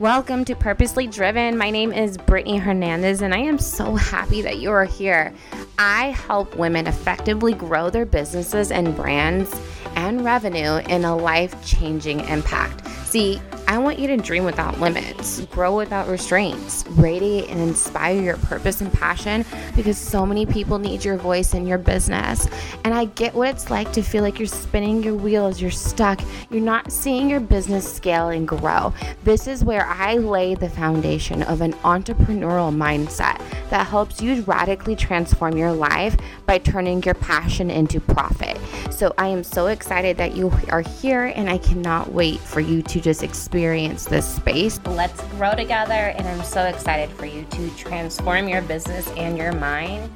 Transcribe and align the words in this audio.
Welcome 0.00 0.44
to 0.44 0.54
Purposely 0.54 1.08
Driven. 1.08 1.58
My 1.58 1.70
name 1.70 1.92
is 1.92 2.16
Brittney 2.18 2.60
Hernandez, 2.60 3.20
and 3.20 3.34
I 3.34 3.38
am 3.38 3.58
so 3.58 3.96
happy 3.96 4.42
that 4.42 4.58
you 4.58 4.70
are 4.70 4.84
here. 4.84 5.34
I 5.76 6.10
help 6.10 6.56
women 6.56 6.86
effectively 6.86 7.52
grow 7.52 7.90
their 7.90 8.06
businesses 8.06 8.70
and 8.70 8.94
brands 8.94 9.60
and 9.96 10.24
revenue 10.24 10.76
in 10.88 11.04
a 11.04 11.16
life 11.16 11.66
changing 11.66 12.20
impact. 12.28 12.86
See, 13.06 13.40
I 13.68 13.76
want 13.76 13.98
you 13.98 14.06
to 14.06 14.16
dream 14.16 14.44
without 14.44 14.80
limits, 14.80 15.40
grow 15.50 15.76
without 15.76 16.08
restraints, 16.08 16.86
radiate 16.92 17.50
and 17.50 17.60
inspire 17.60 18.18
your 18.18 18.38
purpose 18.38 18.80
and 18.80 18.90
passion 18.90 19.44
because 19.76 19.98
so 19.98 20.24
many 20.24 20.46
people 20.46 20.78
need 20.78 21.04
your 21.04 21.18
voice 21.18 21.52
in 21.52 21.66
your 21.66 21.76
business. 21.76 22.48
And 22.84 22.94
I 22.94 23.04
get 23.04 23.34
what 23.34 23.50
it's 23.50 23.68
like 23.68 23.92
to 23.92 24.00
feel 24.00 24.22
like 24.22 24.38
you're 24.38 24.48
spinning 24.48 25.02
your 25.02 25.16
wheels, 25.16 25.60
you're 25.60 25.70
stuck, 25.70 26.18
you're 26.50 26.62
not 26.62 26.90
seeing 26.90 27.28
your 27.28 27.40
business 27.40 27.86
scale 27.94 28.30
and 28.30 28.48
grow. 28.48 28.94
This 29.24 29.46
is 29.46 29.62
where 29.62 29.84
I 29.84 30.14
lay 30.16 30.54
the 30.54 30.70
foundation 30.70 31.42
of 31.42 31.60
an 31.60 31.74
entrepreneurial 31.84 32.74
mindset 32.74 33.38
that 33.70 33.86
helps 33.86 34.20
you 34.20 34.42
radically 34.42 34.96
transform 34.96 35.56
your 35.56 35.72
life 35.72 36.16
by 36.46 36.58
turning 36.58 37.02
your 37.02 37.14
passion 37.14 37.70
into 37.70 38.00
profit. 38.00 38.58
So 38.90 39.14
I 39.18 39.28
am 39.28 39.44
so 39.44 39.66
excited 39.66 40.16
that 40.16 40.36
you 40.36 40.52
are 40.70 40.80
here 40.80 41.32
and 41.36 41.48
I 41.48 41.58
cannot 41.58 42.12
wait 42.12 42.40
for 42.40 42.60
you 42.60 42.82
to 42.82 43.00
just 43.00 43.22
experience 43.22 43.48
experience 43.58 44.04
this 44.04 44.26
space. 44.26 44.80
Let's 44.86 45.22
grow 45.28 45.54
together, 45.54 45.92
and 45.92 46.28
I'm 46.28 46.42
so 46.44 46.64
excited 46.64 47.10
for 47.16 47.26
you 47.26 47.44
to 47.44 47.70
transform 47.76 48.48
your 48.48 48.62
business 48.62 49.08
and 49.16 49.38
your 49.38 49.52
mind 49.52 50.10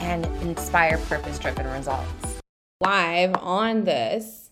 and 0.00 0.24
inspire 0.42 0.98
purpose 0.98 1.38
driven 1.38 1.66
results. 1.66 2.40
Live 2.80 3.34
on 3.36 3.84
this 3.84 4.50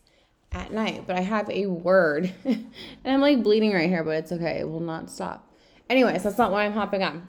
at 0.52 0.72
night, 0.72 1.04
but 1.06 1.16
I 1.16 1.20
have 1.20 1.48
a 1.48 1.66
word, 1.66 2.32
and 2.44 2.70
I'm 3.04 3.20
like 3.20 3.42
bleeding 3.42 3.72
right 3.72 3.88
here, 3.88 4.04
but 4.04 4.16
it's 4.16 4.32
okay, 4.32 4.60
it 4.60 4.68
will 4.68 4.80
not 4.80 5.10
stop. 5.10 5.50
Anyways, 5.88 6.22
that's 6.22 6.38
not 6.38 6.50
why 6.50 6.64
I'm 6.64 6.72
hopping 6.72 7.02
on. 7.02 7.28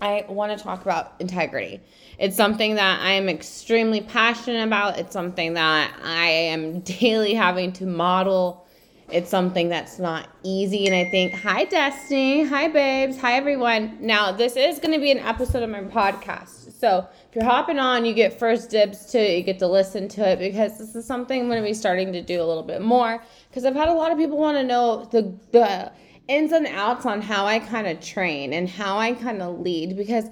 I 0.00 0.24
want 0.28 0.56
to 0.56 0.62
talk 0.62 0.82
about 0.82 1.14
integrity. 1.18 1.80
It's 2.18 2.36
something 2.36 2.76
that 2.76 3.00
I 3.00 3.12
am 3.12 3.28
extremely 3.28 4.00
passionate 4.00 4.64
about. 4.66 4.98
It's 4.98 5.12
something 5.12 5.54
that 5.54 5.94
I 6.02 6.26
am 6.26 6.80
daily 7.00 7.34
having 7.34 7.72
to 7.74 7.86
model 7.86 8.66
it's 9.10 9.30
something 9.30 9.70
that's 9.70 9.98
not 9.98 10.28
easy. 10.42 10.86
And 10.86 10.94
I 10.94 11.10
think, 11.10 11.32
hi, 11.32 11.64
Destiny. 11.64 12.44
Hi, 12.44 12.68
babes. 12.68 13.18
Hi, 13.18 13.34
everyone. 13.34 13.96
Now, 14.00 14.32
this 14.32 14.54
is 14.54 14.78
going 14.78 14.92
to 14.92 15.00
be 15.00 15.10
an 15.10 15.18
episode 15.18 15.62
of 15.62 15.70
my 15.70 15.80
podcast. 15.80 16.78
So 16.78 17.08
if 17.28 17.34
you're 17.34 17.44
hopping 17.44 17.78
on, 17.78 18.04
you 18.04 18.12
get 18.12 18.38
first 18.38 18.68
dibs 18.68 19.06
to 19.06 19.18
it. 19.18 19.38
You 19.38 19.42
get 19.42 19.58
to 19.60 19.66
listen 19.66 20.08
to 20.08 20.28
it 20.28 20.38
because 20.38 20.78
this 20.78 20.94
is 20.94 21.06
something 21.06 21.40
I'm 21.40 21.48
going 21.48 21.62
to 21.62 21.66
be 21.66 21.72
starting 21.72 22.12
to 22.12 22.20
do 22.20 22.42
a 22.42 22.44
little 22.44 22.62
bit 22.62 22.82
more. 22.82 23.22
Because 23.48 23.64
I've 23.64 23.74
had 23.74 23.88
a 23.88 23.94
lot 23.94 24.12
of 24.12 24.18
people 24.18 24.36
want 24.36 24.58
to 24.58 24.64
know 24.64 25.06
the, 25.10 25.34
the 25.52 25.90
ins 26.28 26.52
and 26.52 26.66
outs 26.66 27.06
on 27.06 27.22
how 27.22 27.46
I 27.46 27.58
kind 27.58 27.86
of 27.86 28.00
train 28.00 28.52
and 28.52 28.68
how 28.68 28.98
I 28.98 29.14
kind 29.14 29.42
of 29.42 29.60
lead. 29.60 29.96
Because 29.96 30.26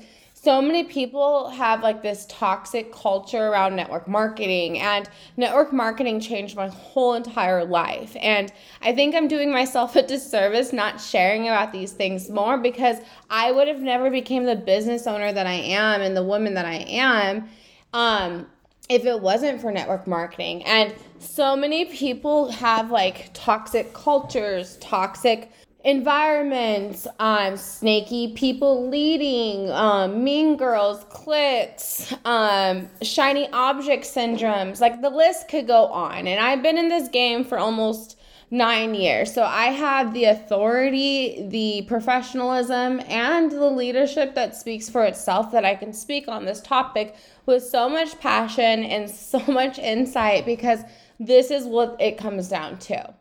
so 0.47 0.63
many 0.63 0.85
people 0.85 1.49
have 1.49 1.83
like 1.83 2.03
this 2.03 2.25
toxic 2.29 2.93
culture 2.93 3.49
around 3.49 3.75
network 3.75 4.07
marketing 4.07 4.79
and 4.79 5.09
network 5.37 5.73
marketing 5.73 6.21
changed 6.21 6.55
my 6.55 6.69
whole 6.69 7.15
entire 7.15 7.65
life 7.65 8.15
and 8.21 8.53
i 8.83 8.95
think 8.95 9.15
i'm 9.17 9.27
doing 9.27 9.51
myself 9.51 9.97
a 9.97 10.03
disservice 10.03 10.73
not 10.73 11.01
sharing 11.01 11.49
about 11.49 11.73
these 11.73 11.91
things 11.91 12.31
more 12.31 12.59
because 12.59 12.99
i 13.29 13.51
would 13.51 13.67
have 13.67 13.81
never 13.81 14.09
became 14.09 14.45
the 14.45 14.55
business 14.55 15.09
owner 15.09 15.33
that 15.33 15.49
i 15.49 15.55
am 15.55 16.01
and 16.01 16.17
the 16.17 16.23
woman 16.23 16.55
that 16.55 16.67
i 16.67 16.77
am 16.77 17.49
um, 17.93 18.47
if 18.89 19.05
it 19.05 19.21
wasn't 19.21 19.61
for 19.61 19.73
network 19.73 20.07
marketing 20.07 20.63
and 20.65 20.95
so 21.19 21.57
many 21.57 21.87
people 21.87 22.53
have 22.53 22.91
like 22.93 23.31
toxic 23.33 23.93
cultures 23.95 24.77
toxic 24.81 25.51
environments, 25.87 27.07
um, 27.21 27.57
snaky 27.57 28.33
people 28.33 28.89
leading, 28.89 29.71
um, 29.71 30.25
mean 30.25 30.57
girls, 30.57 31.05
cliques, 31.11 32.13
um, 32.25 32.91
shiny 33.03 33.49
object 33.53 34.05
syndromes. 34.05 34.81
Like 34.81 35.01
the 35.01 35.11
list 35.11 35.49
could 35.49 35.69
go 35.69 35.87
on. 35.87 36.27
And 36.27 36.45
I've 36.45 36.61
been 36.61 36.77
in 36.77 36.89
this 36.89 37.09
game 37.09 37.45
for 37.45 37.57
almost 37.57 38.19
nine 38.51 38.97
years. 38.97 39.33
So 39.33 39.45
I 39.45 39.67
have 39.67 40.13
the 40.13 40.25
authority, 40.25 41.47
the 41.51 41.87
professionalism, 41.87 43.01
and 43.07 43.49
the 43.53 43.71
leadership 43.71 44.35
that 44.35 44.57
speaks 44.57 44.89
for 44.91 45.05
itself 45.05 45.53
that 45.53 45.65
I 45.65 45.77
can 45.77 45.93
speak 45.93 46.27
on 46.27 46.45
this 46.45 46.61
topic 46.61 47.15
with 47.47 47.63
so 47.63 47.89
much 47.89 48.19
passion 48.19 48.83
and 48.83 49.09
so 49.09 49.39
much 49.49 49.79
insight 49.79 50.47
because 50.47 50.81
this 51.21 51.53
is 51.53 51.65
what 51.65 51.97
it 52.01 52.19
comes 52.19 52.49
down 52.49 52.77
to 52.79 53.15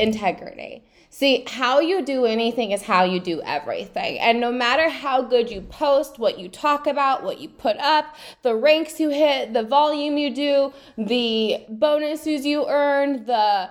integrity. 0.00 0.84
See, 1.14 1.44
how 1.46 1.78
you 1.78 2.02
do 2.02 2.24
anything 2.24 2.70
is 2.70 2.80
how 2.80 3.04
you 3.04 3.20
do 3.20 3.42
everything. 3.42 4.18
And 4.18 4.40
no 4.40 4.50
matter 4.50 4.88
how 4.88 5.20
good 5.20 5.50
you 5.50 5.60
post, 5.60 6.18
what 6.18 6.38
you 6.38 6.48
talk 6.48 6.86
about, 6.86 7.22
what 7.22 7.38
you 7.38 7.50
put 7.50 7.76
up, 7.76 8.16
the 8.40 8.54
ranks 8.54 8.98
you 8.98 9.10
hit, 9.10 9.52
the 9.52 9.62
volume 9.62 10.16
you 10.16 10.34
do, 10.34 10.72
the 10.96 11.66
bonuses 11.68 12.46
you 12.46 12.66
earn, 12.66 13.26
the 13.26 13.68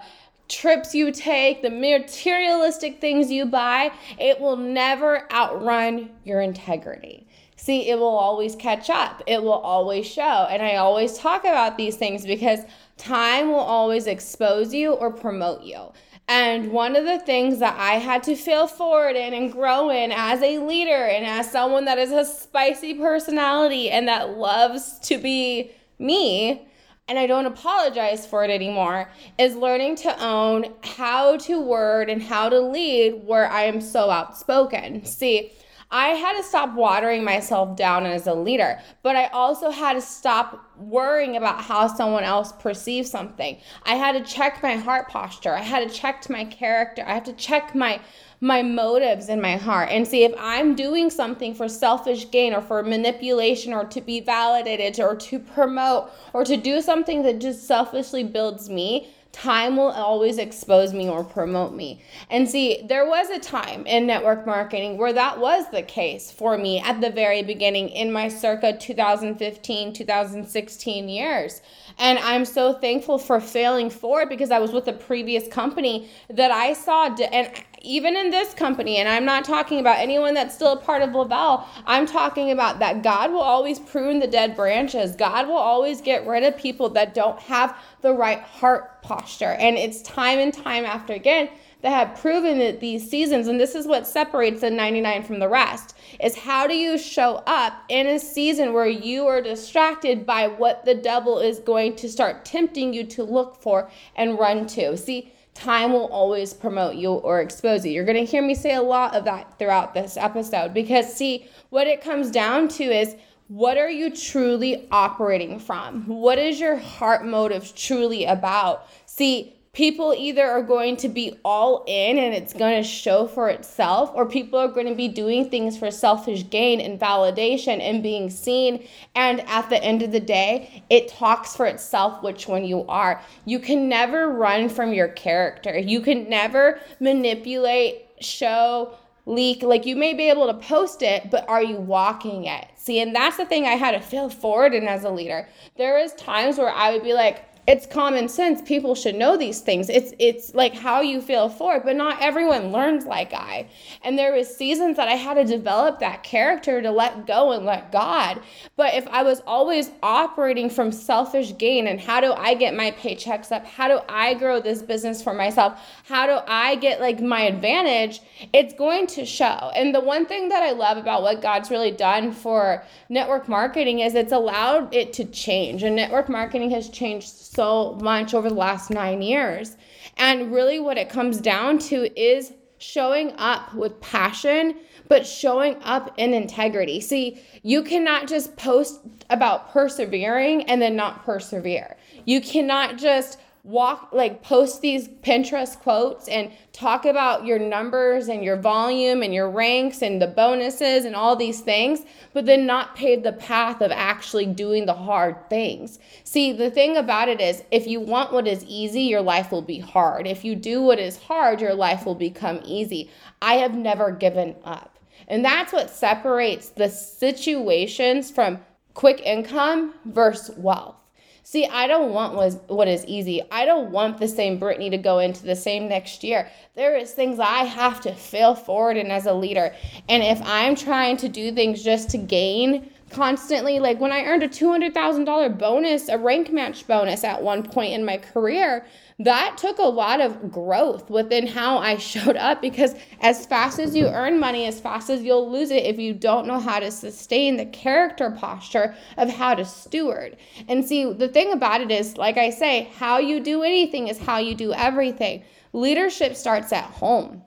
trips 0.49 0.93
you 0.93 1.11
take, 1.11 1.63
the 1.63 1.71
materialistic 1.71 3.01
things 3.01 3.31
you 3.31 3.47
buy, 3.47 3.91
it 4.19 4.39
will 4.39 4.57
never 4.57 5.27
outrun 5.33 6.11
your 6.23 6.41
integrity. 6.41 7.25
See, 7.55 7.89
it 7.89 7.97
will 7.97 8.05
always 8.07 8.55
catch 8.55 8.91
up. 8.91 9.23
It 9.25 9.41
will 9.41 9.53
always 9.53 10.05
show. 10.05 10.47
And 10.49 10.61
I 10.61 10.75
always 10.75 11.17
talk 11.17 11.41
about 11.41 11.75
these 11.75 11.95
things 11.95 12.23
because 12.23 12.59
time 12.97 13.47
will 13.47 13.59
always 13.59 14.05
expose 14.05 14.75
you 14.75 14.93
or 14.93 15.11
promote 15.11 15.63
you. 15.63 15.91
And 16.33 16.71
one 16.71 16.95
of 16.95 17.03
the 17.03 17.19
things 17.19 17.59
that 17.59 17.75
I 17.77 17.95
had 17.95 18.23
to 18.23 18.37
fail 18.37 18.65
forward 18.65 19.17
in 19.17 19.33
and 19.33 19.51
grow 19.51 19.89
in 19.89 20.13
as 20.13 20.41
a 20.41 20.59
leader 20.59 21.05
and 21.05 21.25
as 21.25 21.51
someone 21.51 21.83
that 21.83 21.97
is 21.97 22.13
a 22.13 22.23
spicy 22.23 22.93
personality 22.93 23.89
and 23.89 24.07
that 24.07 24.37
loves 24.37 24.97
to 25.09 25.17
be 25.17 25.71
me, 25.99 26.65
and 27.09 27.19
I 27.19 27.27
don't 27.27 27.47
apologize 27.47 28.25
for 28.25 28.45
it 28.45 28.49
anymore, 28.49 29.11
is 29.37 29.57
learning 29.57 29.97
to 29.97 30.23
own 30.23 30.73
how 30.83 31.35
to 31.35 31.59
word 31.59 32.09
and 32.09 32.23
how 32.23 32.47
to 32.47 32.61
lead 32.61 33.25
where 33.25 33.51
I 33.51 33.63
am 33.63 33.81
so 33.81 34.09
outspoken. 34.09 35.03
See, 35.03 35.51
I 35.91 36.09
had 36.09 36.37
to 36.37 36.43
stop 36.43 36.73
watering 36.73 37.23
myself 37.23 37.75
down 37.75 38.05
as 38.05 38.25
a 38.25 38.33
leader, 38.33 38.79
but 39.03 39.17
I 39.17 39.27
also 39.27 39.69
had 39.69 39.93
to 39.93 40.01
stop 40.01 40.65
worrying 40.77 41.35
about 41.35 41.61
how 41.61 41.87
someone 41.87 42.23
else 42.23 42.53
perceives 42.53 43.11
something. 43.11 43.57
I 43.83 43.95
had 43.95 44.13
to 44.13 44.23
check 44.23 44.63
my 44.63 44.75
heart 44.75 45.09
posture. 45.09 45.53
I 45.53 45.61
had 45.61 45.87
to 45.87 45.93
check 45.93 46.29
my 46.29 46.45
character. 46.45 47.03
I 47.05 47.13
have 47.13 47.25
to 47.25 47.33
check 47.33 47.75
my 47.75 47.99
my 48.43 48.63
motives 48.63 49.29
in 49.29 49.39
my 49.39 49.55
heart 49.55 49.89
and 49.91 50.07
see 50.07 50.23
if 50.23 50.33
I'm 50.39 50.73
doing 50.73 51.11
something 51.11 51.53
for 51.53 51.69
selfish 51.69 52.31
gain 52.31 52.55
or 52.55 52.61
for 52.61 52.81
manipulation 52.81 53.71
or 53.71 53.85
to 53.85 54.01
be 54.01 54.19
validated 54.19 54.99
or 54.99 55.15
to 55.15 55.37
promote 55.37 56.09
or 56.33 56.43
to 56.45 56.57
do 56.57 56.81
something 56.81 57.21
that 57.21 57.39
just 57.39 57.67
selfishly 57.67 58.23
builds 58.23 58.67
me 58.67 59.13
time 59.31 59.77
will 59.77 59.91
always 59.91 60.37
expose 60.37 60.93
me 60.93 61.09
or 61.09 61.23
promote 61.23 61.73
me. 61.73 62.01
And 62.29 62.49
see, 62.49 62.81
there 62.87 63.07
was 63.07 63.29
a 63.29 63.39
time 63.39 63.85
in 63.85 64.05
network 64.05 64.45
marketing 64.45 64.97
where 64.97 65.13
that 65.13 65.39
was 65.39 65.69
the 65.71 65.81
case 65.81 66.31
for 66.31 66.57
me 66.57 66.79
at 66.79 66.99
the 67.01 67.09
very 67.09 67.41
beginning 67.41 67.89
in 67.89 68.11
my 68.11 68.27
circa 68.27 68.77
2015, 68.77 69.93
2016 69.93 71.09
years. 71.09 71.61
And 71.97 72.19
I'm 72.19 72.45
so 72.45 72.73
thankful 72.73 73.17
for 73.17 73.39
failing 73.39 73.89
forward 73.89 74.29
because 74.29 74.51
I 74.51 74.59
was 74.59 74.71
with 74.71 74.87
a 74.87 74.93
previous 74.93 75.47
company 75.47 76.09
that 76.29 76.51
I 76.51 76.73
saw, 76.73 77.15
and 77.15 77.63
even 77.83 78.15
in 78.15 78.29
this 78.29 78.53
company, 78.53 78.97
and 78.97 79.09
I'm 79.09 79.25
not 79.25 79.43
talking 79.43 79.79
about 79.79 79.99
anyone 79.99 80.33
that's 80.33 80.53
still 80.53 80.73
a 80.73 80.77
part 80.77 81.01
of 81.01 81.13
Lavelle, 81.13 81.67
I'm 81.85 82.05
talking 82.05 82.51
about 82.51 82.79
that 82.79 83.03
God 83.03 83.31
will 83.31 83.41
always 83.41 83.79
prune 83.79 84.19
the 84.19 84.27
dead 84.27 84.55
branches. 84.55 85.15
God 85.15 85.47
will 85.47 85.55
always 85.55 86.01
get 86.01 86.25
rid 86.27 86.43
of 86.43 86.57
people 86.57 86.89
that 86.89 87.13
don't 87.13 87.39
have 87.39 87.77
the 88.01 88.13
right 88.13 88.41
heart 88.41 89.01
posture. 89.01 89.51
And 89.59 89.77
it's 89.77 90.01
time 90.01 90.39
and 90.39 90.53
time 90.53 90.85
after 90.85 91.13
again 91.13 91.49
that 91.81 91.89
have 91.89 92.21
proven 92.21 92.59
that 92.59 92.79
these 92.79 93.09
seasons, 93.09 93.47
and 93.47 93.59
this 93.59 93.73
is 93.73 93.87
what 93.87 94.05
separates 94.05 94.61
the 94.61 94.69
99 94.69 95.23
from 95.23 95.39
the 95.39 95.49
rest, 95.49 95.95
is 96.19 96.35
how 96.35 96.67
do 96.67 96.75
you 96.75 96.97
show 96.97 97.41
up 97.47 97.73
in 97.89 98.05
a 98.05 98.19
season 98.19 98.73
where 98.73 98.87
you 98.87 99.25
are 99.25 99.41
distracted 99.41 100.25
by 100.25 100.47
what 100.47 100.85
the 100.85 100.93
devil 100.93 101.39
is 101.39 101.59
going 101.59 101.95
to 101.95 102.07
start 102.07 102.45
tempting 102.45 102.93
you 102.93 103.03
to 103.05 103.23
look 103.23 103.59
for 103.59 103.89
and 104.15 104.37
run 104.37 104.67
to? 104.67 104.95
See, 104.95 105.33
time 105.53 105.93
will 105.93 106.07
always 106.07 106.53
promote 106.53 106.95
you 106.95 107.11
or 107.11 107.41
expose 107.41 107.85
you. 107.85 107.91
You're 107.91 108.05
going 108.05 108.23
to 108.23 108.29
hear 108.29 108.41
me 108.41 108.55
say 108.55 108.75
a 108.75 108.81
lot 108.81 109.15
of 109.15 109.25
that 109.25 109.57
throughout 109.59 109.93
this 109.93 110.17
episode 110.17 110.73
because, 110.73 111.13
see, 111.13 111.47
what 111.69 111.87
it 111.87 112.01
comes 112.01 112.31
down 112.31 112.67
to 112.69 112.83
is 112.83 113.15
what 113.47 113.77
are 113.77 113.89
you 113.89 114.15
truly 114.15 114.87
operating 114.91 115.59
from? 115.59 116.07
What 116.07 116.37
is 116.37 116.59
your 116.59 116.77
heart 116.77 117.25
motive 117.25 117.75
truly 117.75 118.23
about? 118.23 118.87
See, 119.05 119.55
people 119.73 120.13
either 120.17 120.43
are 120.43 120.61
going 120.61 120.97
to 120.97 121.07
be 121.07 121.39
all 121.45 121.85
in 121.87 122.17
and 122.17 122.33
it's 122.33 122.53
going 122.53 122.81
to 122.81 122.87
show 122.87 123.25
for 123.25 123.49
itself, 123.49 124.11
or 124.13 124.25
people 124.25 124.59
are 124.59 124.67
going 124.67 124.87
to 124.87 124.95
be 124.95 125.07
doing 125.07 125.49
things 125.49 125.77
for 125.77 125.89
selfish 125.89 126.49
gain 126.49 126.81
and 126.81 126.99
validation 126.99 127.79
and 127.79 128.03
being 128.03 128.29
seen. 128.29 128.85
And 129.15 129.41
at 129.47 129.69
the 129.69 129.81
end 129.81 130.01
of 130.01 130.11
the 130.11 130.19
day, 130.19 130.83
it 130.89 131.07
talks 131.07 131.55
for 131.55 131.65
itself 131.65 132.21
which 132.21 132.47
one 132.47 132.65
you 132.65 132.85
are. 132.87 133.21
You 133.45 133.59
can 133.59 133.87
never 133.87 134.29
run 134.29 134.67
from 134.67 134.93
your 134.93 135.07
character, 135.09 135.77
you 135.77 136.01
can 136.01 136.29
never 136.29 136.79
manipulate 136.99 138.07
show, 138.19 138.93
leak. 139.25 139.63
Like 139.63 139.85
you 139.85 139.95
may 139.95 140.13
be 140.13 140.29
able 140.29 140.47
to 140.47 140.53
post 140.53 141.01
it, 141.01 141.31
but 141.31 141.47
are 141.47 141.63
you 141.63 141.77
walking 141.77 142.45
it? 142.45 142.67
See, 142.75 142.99
and 142.99 143.15
that's 143.15 143.37
the 143.37 143.45
thing 143.45 143.65
I 143.65 143.75
had 143.75 143.91
to 143.91 143.99
feel 143.99 144.29
forward 144.29 144.73
in 144.73 144.87
as 144.87 145.03
a 145.03 145.09
leader. 145.09 145.47
There 145.77 145.97
is 145.97 146.13
times 146.13 146.57
where 146.57 146.71
I 146.71 146.91
would 146.91 147.03
be 147.03 147.13
like, 147.13 147.45
it's 147.71 147.85
common 147.85 148.27
sense. 148.27 148.61
People 148.61 148.95
should 148.95 149.15
know 149.15 149.37
these 149.37 149.61
things. 149.61 149.87
It's 149.87 150.11
it's 150.19 150.53
like 150.53 150.73
how 150.73 150.99
you 150.99 151.21
feel 151.21 151.47
for 151.47 151.75
it 151.75 151.85
but 151.85 151.95
not 151.95 152.21
everyone 152.21 152.73
learns 152.73 153.05
like 153.05 153.33
i. 153.33 153.65
And 154.03 154.19
there 154.19 154.33
was 154.33 154.53
seasons 154.53 154.97
that 154.97 155.07
i 155.07 155.13
had 155.13 155.35
to 155.35 155.45
develop 155.45 155.99
that 155.99 156.21
character 156.21 156.81
to 156.81 156.91
let 156.91 157.25
go 157.25 157.53
and 157.53 157.65
let 157.65 157.89
god. 157.93 158.41
But 158.75 158.93
if 158.95 159.07
i 159.07 159.23
was 159.23 159.41
always 159.47 159.89
operating 160.03 160.69
from 160.69 160.91
selfish 160.91 161.57
gain 161.57 161.87
and 161.87 161.97
how 161.97 162.19
do 162.19 162.33
i 162.33 162.55
get 162.55 162.75
my 162.75 162.91
paychecks 162.91 163.53
up? 163.53 163.65
How 163.65 163.87
do 163.87 164.01
i 164.09 164.33
grow 164.33 164.59
this 164.59 164.81
business 164.81 165.23
for 165.23 165.33
myself? 165.33 165.79
How 166.03 166.25
do 166.25 166.39
i 166.49 166.75
get 166.75 166.99
like 166.99 167.21
my 167.21 167.43
advantage? 167.43 168.19
It's 168.51 168.73
going 168.73 169.07
to 169.15 169.25
show. 169.25 169.71
And 169.75 169.95
the 169.95 170.01
one 170.01 170.25
thing 170.25 170.49
that 170.49 170.61
i 170.61 170.71
love 170.71 170.97
about 170.97 171.21
what 171.21 171.41
god's 171.41 171.71
really 171.71 171.91
done 171.91 172.33
for 172.33 172.83
network 173.07 173.47
marketing 173.47 173.99
is 173.99 174.13
it's 174.13 174.33
allowed 174.33 174.93
it 174.93 175.13
to 175.13 175.23
change. 175.23 175.83
And 175.83 175.95
network 175.95 176.27
marketing 176.27 176.71
has 176.71 176.89
changed 176.89 177.29
so 177.29 177.60
much 178.01 178.33
over 178.33 178.49
the 178.49 178.55
last 178.55 178.89
nine 178.89 179.21
years. 179.21 179.77
And 180.17 180.51
really, 180.51 180.79
what 180.79 180.97
it 180.97 181.09
comes 181.09 181.39
down 181.39 181.79
to 181.79 182.19
is 182.19 182.53
showing 182.77 183.31
up 183.37 183.73
with 183.75 183.99
passion, 184.01 184.75
but 185.07 185.25
showing 185.25 185.75
up 185.83 186.13
in 186.17 186.33
integrity. 186.33 186.99
See, 186.99 187.39
you 187.63 187.83
cannot 187.83 188.27
just 188.27 188.57
post 188.57 189.01
about 189.29 189.71
persevering 189.71 190.63
and 190.63 190.81
then 190.81 190.95
not 190.95 191.23
persevere. 191.23 191.95
You 192.25 192.41
cannot 192.41 192.97
just 192.97 193.39
walk 193.63 194.09
like 194.11 194.41
post 194.41 194.81
these 194.81 195.07
Pinterest 195.07 195.77
quotes 195.77 196.27
and 196.27 196.51
talk 196.73 197.05
about 197.05 197.45
your 197.45 197.59
numbers 197.59 198.27
and 198.27 198.43
your 198.43 198.57
volume 198.57 199.21
and 199.21 199.33
your 199.33 199.49
ranks 199.49 200.01
and 200.01 200.21
the 200.21 200.27
bonuses 200.27 201.05
and 201.05 201.15
all 201.15 201.35
these 201.35 201.61
things, 201.61 202.01
but 202.33 202.45
then 202.45 202.65
not 202.65 202.95
pave 202.95 203.21
the 203.21 203.33
path 203.33 203.81
of 203.81 203.91
actually 203.91 204.47
doing 204.47 204.85
the 204.85 204.93
hard 204.93 205.49
things. 205.49 205.99
See, 206.23 206.51
the 206.51 206.71
thing 206.71 206.97
about 206.97 207.29
it 207.29 207.39
is 207.39 207.63
if 207.71 207.85
you 207.85 207.99
want 207.99 208.33
what 208.33 208.47
is 208.47 208.65
easy, 208.65 209.03
your 209.03 209.21
life 209.21 209.51
will 209.51 209.61
be 209.61 209.79
hard. 209.79 210.25
If 210.25 210.43
you 210.43 210.55
do 210.55 210.81
what 210.81 210.99
is 210.99 211.17
hard, 211.17 211.61
your 211.61 211.75
life 211.75 212.05
will 212.05 212.15
become 212.15 212.61
easy. 212.65 213.11
I 213.41 213.55
have 213.55 213.75
never 213.75 214.11
given 214.11 214.55
up. 214.63 214.97
And 215.27 215.45
that's 215.45 215.71
what 215.71 215.89
separates 215.89 216.69
the 216.69 216.89
situations 216.89 218.31
from 218.31 218.59
quick 218.93 219.21
income 219.21 219.93
versus 220.05 220.57
wealth. 220.57 221.00
See, 221.43 221.65
I 221.65 221.87
don't 221.87 222.13
want 222.13 222.35
was 222.35 222.57
what 222.67 222.87
is 222.87 223.03
easy. 223.05 223.41
I 223.51 223.65
don't 223.65 223.91
want 223.91 224.19
the 224.19 224.27
same 224.27 224.59
Brittney 224.59 224.91
to 224.91 224.97
go 224.97 225.19
into 225.19 225.43
the 225.43 225.55
same 225.55 225.89
next 225.89 226.23
year. 226.23 226.49
There 226.75 226.95
is 226.95 227.11
things 227.11 227.39
I 227.39 227.63
have 227.63 227.99
to 228.01 228.13
fail 228.13 228.53
forward 228.53 228.95
in 228.95 229.09
as 229.09 229.25
a 229.25 229.33
leader. 229.33 229.73
And 230.07 230.21
if 230.23 230.39
I'm 230.43 230.75
trying 230.75 231.17
to 231.17 231.27
do 231.27 231.51
things 231.51 231.83
just 231.83 232.09
to 232.11 232.17
gain 232.17 232.91
constantly 233.11 233.79
like 233.79 233.99
when 233.99 234.11
I 234.11 234.25
earned 234.25 234.43
a 234.43 234.47
$200,000 234.47 235.57
bonus, 235.57 236.09
a 236.09 236.17
rank 236.17 236.51
match 236.51 236.87
bonus 236.87 237.23
at 237.23 237.41
one 237.41 237.63
point 237.63 237.93
in 237.93 238.05
my 238.05 238.17
career, 238.17 238.85
that 239.19 239.57
took 239.57 239.77
a 239.77 239.83
lot 239.83 240.19
of 240.19 240.51
growth 240.51 241.09
within 241.09 241.45
how 241.45 241.77
I 241.77 241.97
showed 242.11 242.37
up 242.37 242.61
because 242.61 242.95
as 243.19 243.45
fast 243.45 243.79
as 243.79 243.95
you 243.95 244.07
earn 244.07 244.39
money, 244.39 244.65
as 244.65 244.79
fast 244.79 245.09
as 245.09 245.21
you'll 245.21 245.51
lose 245.51 245.71
it 245.71 245.85
if 245.85 245.99
you 245.99 246.13
don't 246.13 246.47
know 246.47 246.59
how 246.59 246.79
to 246.79 246.91
sustain 246.91 247.57
the 247.57 247.65
character 247.65 248.31
posture 248.31 248.95
of 249.17 249.29
how 249.29 249.53
to 249.55 249.65
steward. 249.65 250.37
And 250.67 250.83
see, 250.83 251.11
the 251.11 251.27
thing 251.27 251.51
about 251.51 251.81
it 251.81 251.91
is, 251.91 252.17
like 252.17 252.37
I 252.37 252.49
say, 252.49 252.89
how 252.95 253.19
you 253.19 253.39
do 253.39 253.63
anything 253.63 254.07
is 254.07 254.17
how 254.17 254.37
you 254.39 254.55
do 254.55 254.73
everything. 254.73 255.43
Leadership 255.73 256.35
starts 256.35 256.73
at 256.73 256.85
home. 256.85 257.43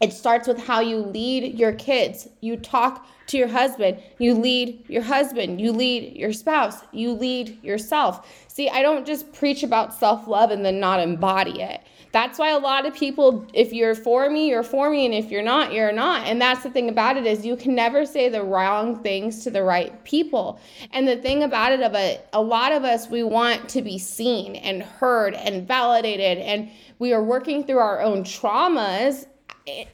It 0.00 0.12
starts 0.12 0.46
with 0.46 0.64
how 0.64 0.80
you 0.80 0.98
lead 0.98 1.58
your 1.58 1.72
kids. 1.72 2.28
You 2.40 2.56
talk 2.56 3.06
to 3.28 3.36
your 3.36 3.48
husband. 3.48 4.00
You 4.18 4.34
lead 4.34 4.84
your 4.88 5.02
husband. 5.02 5.60
You 5.60 5.72
lead 5.72 6.16
your 6.16 6.32
spouse. 6.32 6.82
You 6.92 7.12
lead 7.12 7.62
yourself. 7.64 8.26
See, 8.46 8.68
I 8.68 8.82
don't 8.82 9.06
just 9.06 9.32
preach 9.32 9.62
about 9.62 9.92
self 9.92 10.28
love 10.28 10.50
and 10.50 10.64
then 10.64 10.78
not 10.78 11.00
embody 11.00 11.62
it. 11.62 11.82
That's 12.10 12.38
why 12.38 12.50
a 12.50 12.58
lot 12.58 12.86
of 12.86 12.94
people, 12.94 13.46
if 13.52 13.72
you're 13.72 13.94
for 13.94 14.30
me, 14.30 14.48
you're 14.48 14.62
for 14.62 14.88
me, 14.88 15.04
and 15.04 15.12
if 15.12 15.30
you're 15.30 15.42
not, 15.42 15.74
you're 15.74 15.92
not. 15.92 16.26
And 16.26 16.40
that's 16.40 16.62
the 16.62 16.70
thing 16.70 16.88
about 16.88 17.18
it 17.18 17.26
is 17.26 17.44
you 17.44 17.54
can 17.54 17.74
never 17.74 18.06
say 18.06 18.30
the 18.30 18.42
wrong 18.42 19.02
things 19.02 19.44
to 19.44 19.50
the 19.50 19.62
right 19.62 20.02
people. 20.04 20.58
And 20.92 21.06
the 21.06 21.16
thing 21.16 21.42
about 21.42 21.72
it, 21.72 21.82
of 21.82 21.94
a, 21.94 22.20
a 22.32 22.40
lot 22.40 22.72
of 22.72 22.84
us, 22.84 23.10
we 23.10 23.24
want 23.24 23.68
to 23.70 23.82
be 23.82 23.98
seen 23.98 24.56
and 24.56 24.82
heard 24.82 25.34
and 25.34 25.68
validated, 25.68 26.38
and 26.38 26.70
we 26.98 27.12
are 27.12 27.22
working 27.22 27.64
through 27.64 27.78
our 27.78 28.00
own 28.00 28.24
traumas 28.24 29.26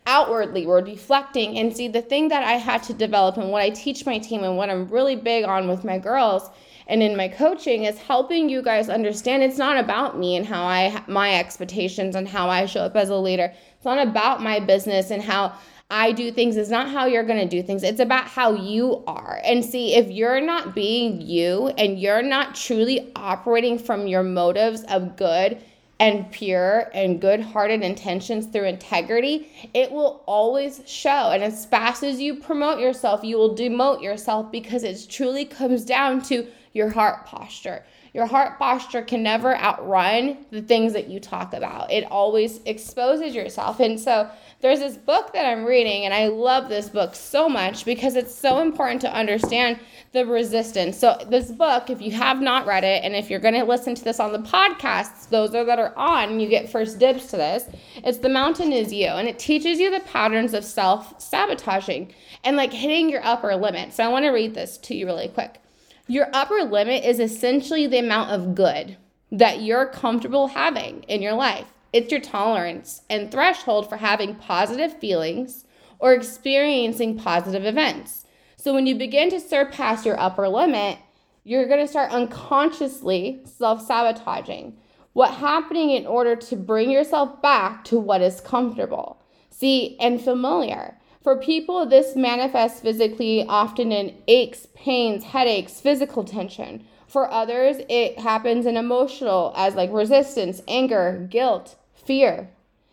outwardly 0.06 0.66
we're 0.66 0.80
deflecting 0.80 1.58
and 1.58 1.76
see 1.76 1.88
the 1.88 2.02
thing 2.02 2.28
that 2.28 2.44
i 2.44 2.52
had 2.52 2.82
to 2.82 2.94
develop 2.94 3.36
and 3.36 3.50
what 3.50 3.62
i 3.62 3.70
teach 3.70 4.06
my 4.06 4.18
team 4.18 4.44
and 4.44 4.56
what 4.56 4.70
i'm 4.70 4.88
really 4.88 5.16
big 5.16 5.44
on 5.44 5.66
with 5.66 5.84
my 5.84 5.98
girls 5.98 6.48
and 6.86 7.02
in 7.02 7.16
my 7.16 7.26
coaching 7.26 7.84
is 7.84 7.98
helping 7.98 8.48
you 8.48 8.62
guys 8.62 8.88
understand 8.88 9.42
it's 9.42 9.58
not 9.58 9.76
about 9.76 10.18
me 10.18 10.36
and 10.36 10.46
how 10.46 10.64
i 10.64 11.02
my 11.08 11.34
expectations 11.34 12.14
and 12.14 12.28
how 12.28 12.48
i 12.48 12.66
show 12.66 12.82
up 12.82 12.94
as 12.94 13.08
a 13.08 13.16
leader 13.16 13.52
it's 13.76 13.84
not 13.84 13.98
about 14.06 14.42
my 14.42 14.60
business 14.60 15.10
and 15.10 15.22
how 15.22 15.52
I 15.90 16.12
do 16.12 16.32
things 16.32 16.56
it's 16.56 16.70
not 16.70 16.88
how 16.88 17.04
you're 17.06 17.24
going 17.24 17.46
to 17.46 17.48
do 17.48 17.62
things. 17.62 17.82
It's 17.82 18.00
about 18.00 18.26
how 18.26 18.54
you 18.54 19.04
are. 19.06 19.40
And 19.44 19.62
see, 19.62 19.94
if 19.94 20.08
you're 20.08 20.40
not 20.40 20.74
being 20.74 21.20
you 21.20 21.68
and 21.78 22.00
you're 22.00 22.22
not 22.22 22.54
truly 22.54 23.12
operating 23.14 23.78
from 23.78 24.06
your 24.06 24.22
motives 24.22 24.82
of 24.84 25.16
good 25.16 25.62
and 26.04 26.30
pure 26.30 26.90
and 26.92 27.18
good 27.18 27.40
hearted 27.40 27.82
intentions 27.82 28.44
through 28.44 28.64
integrity, 28.64 29.48
it 29.72 29.90
will 29.90 30.22
always 30.26 30.82
show. 30.84 31.30
And 31.30 31.42
as 31.42 31.64
fast 31.64 32.02
as 32.02 32.20
you 32.20 32.34
promote 32.34 32.78
yourself, 32.78 33.24
you 33.24 33.38
will 33.38 33.56
demote 33.56 34.02
yourself 34.02 34.52
because 34.52 34.84
it 34.84 35.06
truly 35.08 35.46
comes 35.46 35.82
down 35.82 36.20
to 36.24 36.46
your 36.74 36.90
heart 36.90 37.24
posture. 37.24 37.84
Your 38.14 38.26
heart 38.26 38.60
posture 38.60 39.02
can 39.02 39.24
never 39.24 39.56
outrun 39.56 40.46
the 40.52 40.62
things 40.62 40.92
that 40.92 41.08
you 41.08 41.18
talk 41.18 41.52
about. 41.52 41.90
It 41.90 42.04
always 42.12 42.60
exposes 42.64 43.34
yourself. 43.34 43.80
And 43.80 43.98
so 43.98 44.30
there's 44.60 44.78
this 44.78 44.96
book 44.96 45.32
that 45.32 45.44
I'm 45.44 45.64
reading, 45.64 46.04
and 46.04 46.14
I 46.14 46.28
love 46.28 46.68
this 46.68 46.88
book 46.88 47.16
so 47.16 47.48
much 47.48 47.84
because 47.84 48.14
it's 48.14 48.32
so 48.32 48.62
important 48.62 49.00
to 49.00 49.12
understand 49.12 49.80
the 50.12 50.24
resistance. 50.24 50.96
So, 50.96 51.18
this 51.28 51.50
book, 51.50 51.90
if 51.90 52.00
you 52.00 52.12
have 52.12 52.40
not 52.40 52.66
read 52.66 52.84
it, 52.84 53.02
and 53.02 53.16
if 53.16 53.28
you're 53.28 53.40
going 53.40 53.54
to 53.54 53.64
listen 53.64 53.96
to 53.96 54.04
this 54.04 54.20
on 54.20 54.32
the 54.32 54.38
podcasts, 54.38 55.28
those 55.28 55.52
are 55.54 55.64
that 55.64 55.80
are 55.80 55.92
on, 55.98 56.38
you 56.38 56.48
get 56.48 56.70
first 56.70 57.00
dibs 57.00 57.26
to 57.26 57.36
this. 57.36 57.64
It's 57.96 58.18
The 58.18 58.28
Mountain 58.28 58.72
Is 58.72 58.92
You, 58.92 59.08
and 59.08 59.26
it 59.26 59.40
teaches 59.40 59.80
you 59.80 59.90
the 59.90 60.00
patterns 60.00 60.54
of 60.54 60.64
self 60.64 61.20
sabotaging 61.20 62.14
and 62.44 62.56
like 62.56 62.72
hitting 62.72 63.10
your 63.10 63.24
upper 63.24 63.56
limit. 63.56 63.92
So, 63.92 64.04
I 64.04 64.08
want 64.08 64.24
to 64.24 64.30
read 64.30 64.54
this 64.54 64.78
to 64.78 64.94
you 64.94 65.04
really 65.04 65.28
quick. 65.28 65.60
Your 66.06 66.28
upper 66.34 66.62
limit 66.62 67.02
is 67.02 67.18
essentially 67.18 67.86
the 67.86 67.98
amount 67.98 68.30
of 68.30 68.54
good 68.54 68.98
that 69.32 69.62
you're 69.62 69.86
comfortable 69.86 70.48
having 70.48 71.02
in 71.04 71.22
your 71.22 71.32
life. 71.32 71.72
It's 71.94 72.10
your 72.10 72.20
tolerance 72.20 73.02
and 73.08 73.30
threshold 73.30 73.88
for 73.88 73.96
having 73.96 74.34
positive 74.34 74.98
feelings 74.98 75.64
or 75.98 76.12
experiencing 76.12 77.18
positive 77.18 77.64
events. 77.64 78.26
So 78.56 78.74
when 78.74 78.86
you 78.86 78.96
begin 78.96 79.30
to 79.30 79.40
surpass 79.40 80.04
your 80.04 80.20
upper 80.20 80.46
limit, 80.46 80.98
you're 81.42 81.68
going 81.68 81.80
to 81.80 81.88
start 81.88 82.12
unconsciously 82.12 83.40
self 83.44 83.80
sabotaging. 83.80 84.76
What 85.14 85.32
happening 85.32 85.90
in 85.90 86.06
order 86.06 86.36
to 86.36 86.56
bring 86.56 86.90
yourself 86.90 87.40
back 87.40 87.82
to 87.84 87.98
what 87.98 88.20
is 88.20 88.42
comfortable, 88.42 89.22
see, 89.48 89.96
and 89.98 90.20
familiar. 90.20 90.98
For 91.24 91.36
people, 91.36 91.86
this 91.86 92.14
manifests 92.14 92.80
physically, 92.80 93.46
often 93.48 93.90
in 93.92 94.14
aches, 94.28 94.68
pains, 94.74 95.24
headaches, 95.24 95.80
physical 95.80 96.22
tension. 96.22 96.84
For 97.08 97.30
others, 97.30 97.78
it 97.88 98.18
happens 98.18 98.66
in 98.66 98.76
emotional, 98.76 99.54
as 99.56 99.74
like 99.74 99.90
resistance, 99.90 100.60
anger, 100.68 101.26
guilt, 101.30 101.76
fear. 101.94 102.50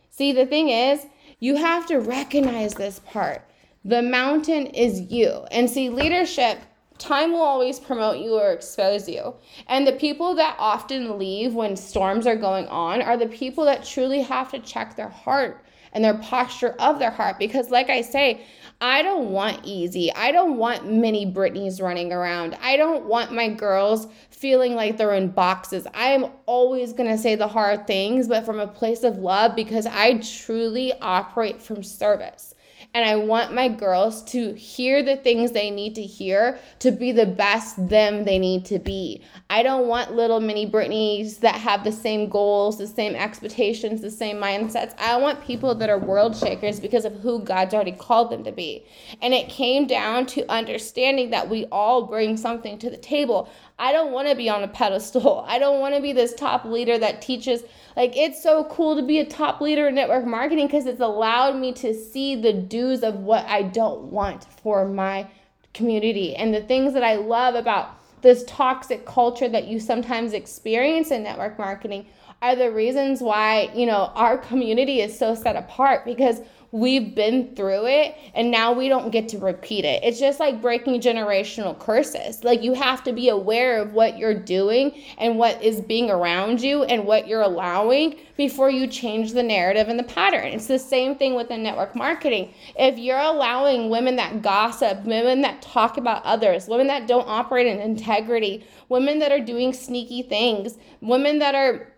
See, 0.09 0.31
the 0.31 0.45
thing 0.45 0.69
is, 0.69 1.07
you 1.41 1.57
have 1.57 1.85
to 1.87 1.99
recognize 1.99 2.73
this 2.73 2.99
part. 2.99 3.45
The 3.83 4.01
mountain 4.01 4.67
is 4.67 5.11
you. 5.11 5.45
And 5.51 5.69
see, 5.69 5.89
leadership, 5.89 6.59
time 6.99 7.33
will 7.33 7.41
always 7.41 7.81
promote 7.81 8.19
you 8.19 8.35
or 8.35 8.53
expose 8.53 9.09
you. 9.09 9.35
And 9.67 9.85
the 9.85 9.91
people 9.91 10.35
that 10.35 10.55
often 10.57 11.19
leave 11.19 11.53
when 11.53 11.75
storms 11.75 12.25
are 12.25 12.37
going 12.37 12.67
on 12.67 13.01
are 13.01 13.17
the 13.17 13.27
people 13.27 13.65
that 13.65 13.83
truly 13.83 14.21
have 14.21 14.51
to 14.51 14.59
check 14.59 14.95
their 14.95 15.09
heart 15.09 15.65
and 15.93 16.03
their 16.03 16.17
posture 16.17 16.75
of 16.79 16.99
their 16.99 17.11
heart. 17.11 17.39
Because, 17.39 17.69
like 17.69 17.89
I 17.89 18.01
say, 18.01 18.45
I 18.81 19.03
don't 19.03 19.29
want 19.29 19.59
easy. 19.63 20.11
I 20.13 20.31
don't 20.31 20.57
want 20.57 20.91
mini 20.91 21.31
Brittneys 21.31 21.81
running 21.81 22.11
around. 22.11 22.57
I 22.61 22.77
don't 22.77 23.05
want 23.05 23.31
my 23.31 23.47
girls 23.47 24.07
feeling 24.31 24.73
like 24.73 24.97
they're 24.97 25.13
in 25.13 25.29
boxes. 25.29 25.85
I 25.93 26.07
am 26.07 26.25
always 26.47 26.91
going 26.91 27.09
to 27.09 27.17
say 27.17 27.35
the 27.35 27.47
hard 27.47 27.85
things, 27.85 28.27
but 28.27 28.43
from 28.43 28.59
a 28.59 28.67
place 28.67 29.03
of 29.03 29.17
love 29.17 29.55
because 29.55 29.85
I 29.85 30.17
truly 30.17 30.93
operate 30.99 31.61
from 31.61 31.83
service. 31.83 32.55
And 32.93 33.05
I 33.05 33.15
want 33.15 33.53
my 33.53 33.69
girls 33.69 34.21
to 34.25 34.53
hear 34.53 35.01
the 35.01 35.15
things 35.15 35.51
they 35.51 35.71
need 35.71 35.95
to 35.95 36.01
hear 36.01 36.59
to 36.79 36.91
be 36.91 37.13
the 37.13 37.25
best 37.25 37.87
them 37.87 38.25
they 38.25 38.37
need 38.37 38.65
to 38.65 38.79
be. 38.79 39.21
I 39.49 39.63
don't 39.63 39.87
want 39.87 40.13
little 40.13 40.41
mini 40.41 40.69
Brittneys 40.69 41.39
that 41.39 41.55
have 41.55 41.85
the 41.85 41.91
same 41.93 42.27
goals, 42.27 42.77
the 42.77 42.87
same 42.87 43.15
expectations, 43.15 44.01
the 44.01 44.11
same 44.11 44.37
mindsets. 44.37 44.93
I 44.99 45.15
want 45.17 45.41
people 45.41 45.73
that 45.75 45.89
are 45.89 45.97
world 45.97 46.35
shakers 46.35 46.81
because 46.81 47.05
of 47.05 47.13
who 47.21 47.39
God's 47.39 47.73
already 47.73 47.93
called 47.93 48.29
them 48.29 48.43
to 48.43 48.51
be. 48.51 48.85
And 49.21 49.33
it 49.33 49.47
came 49.47 49.87
down 49.87 50.25
to 50.27 50.49
understanding 50.51 51.29
that 51.29 51.49
we 51.49 51.67
all 51.71 52.07
bring 52.07 52.35
something 52.35 52.77
to 52.79 52.89
the 52.89 52.97
table. 52.97 53.49
I 53.79 53.91
don't 53.91 54.11
want 54.11 54.27
to 54.27 54.35
be 54.35 54.49
on 54.49 54.63
a 54.63 54.67
pedestal. 54.67 55.43
I 55.47 55.59
don't 55.59 55.79
want 55.79 55.95
to 55.95 56.01
be 56.01 56.13
this 56.13 56.33
top 56.33 56.65
leader 56.65 56.97
that 56.97 57.21
teaches. 57.21 57.63
Like, 57.95 58.15
it's 58.15 58.41
so 58.41 58.63
cool 58.65 58.95
to 58.95 59.01
be 59.01 59.19
a 59.19 59.25
top 59.25 59.61
leader 59.61 59.87
in 59.87 59.95
network 59.95 60.25
marketing 60.25 60.67
because 60.67 60.85
it's 60.85 61.01
allowed 61.01 61.55
me 61.55 61.73
to 61.73 61.93
see 61.93 62.35
the 62.35 62.53
do's 62.53 63.03
of 63.03 63.15
what 63.15 63.45
I 63.45 63.63
don't 63.63 64.03
want 64.03 64.45
for 64.63 64.87
my 64.87 65.27
community 65.73 66.35
and 66.35 66.53
the 66.53 66.61
things 66.61 66.93
that 66.93 67.03
I 67.03 67.15
love 67.15 67.55
about 67.55 67.97
this 68.21 68.43
toxic 68.45 69.05
culture 69.05 69.49
that 69.49 69.67
you 69.67 69.79
sometimes 69.79 70.33
experience 70.33 71.11
in 71.11 71.23
network 71.23 71.57
marketing 71.57 72.05
are 72.41 72.55
the 72.55 72.71
reasons 72.71 73.21
why, 73.21 73.71
you 73.73 73.85
know, 73.85 74.11
our 74.15 74.37
community 74.37 75.01
is 75.01 75.17
so 75.17 75.35
set 75.35 75.55
apart 75.55 76.05
because 76.05 76.41
we've 76.71 77.13
been 77.13 77.53
through 77.55 77.85
it 77.85 78.15
and 78.33 78.49
now 78.49 78.71
we 78.71 78.87
don't 78.87 79.11
get 79.11 79.27
to 79.29 79.37
repeat 79.37 79.83
it. 79.83 80.03
It's 80.03 80.19
just 80.19 80.39
like 80.39 80.61
breaking 80.61 81.01
generational 81.01 81.77
curses. 81.77 82.43
Like 82.43 82.63
you 82.63 82.73
have 82.73 83.03
to 83.03 83.13
be 83.13 83.29
aware 83.29 83.81
of 83.81 83.93
what 83.93 84.17
you're 84.17 84.33
doing 84.33 84.93
and 85.17 85.37
what 85.37 85.61
is 85.61 85.81
being 85.81 86.09
around 86.09 86.61
you 86.61 86.83
and 86.83 87.05
what 87.05 87.27
you're 87.27 87.41
allowing 87.41 88.15
before 88.37 88.69
you 88.69 88.87
change 88.87 89.33
the 89.33 89.43
narrative 89.43 89.89
and 89.89 89.99
the 89.99 90.03
pattern. 90.03 90.47
It's 90.47 90.67
the 90.67 90.79
same 90.79 91.15
thing 91.15 91.35
within 91.35 91.61
network 91.61 91.95
marketing. 91.95 92.53
If 92.77 92.97
you're 92.97 93.19
allowing 93.19 93.89
women 93.89 94.15
that 94.15 94.41
gossip, 94.41 95.03
women 95.03 95.41
that 95.41 95.61
talk 95.61 95.97
about 95.97 96.23
others, 96.23 96.67
women 96.67 96.87
that 96.87 97.07
don't 97.07 97.27
operate 97.27 97.67
in 97.67 97.79
integrity, 97.79 98.65
women 98.87 99.19
that 99.19 99.31
are 99.31 99.39
doing 99.39 99.73
sneaky 99.73 100.23
things, 100.23 100.77
women 101.01 101.39
that 101.39 101.53
are 101.53 101.90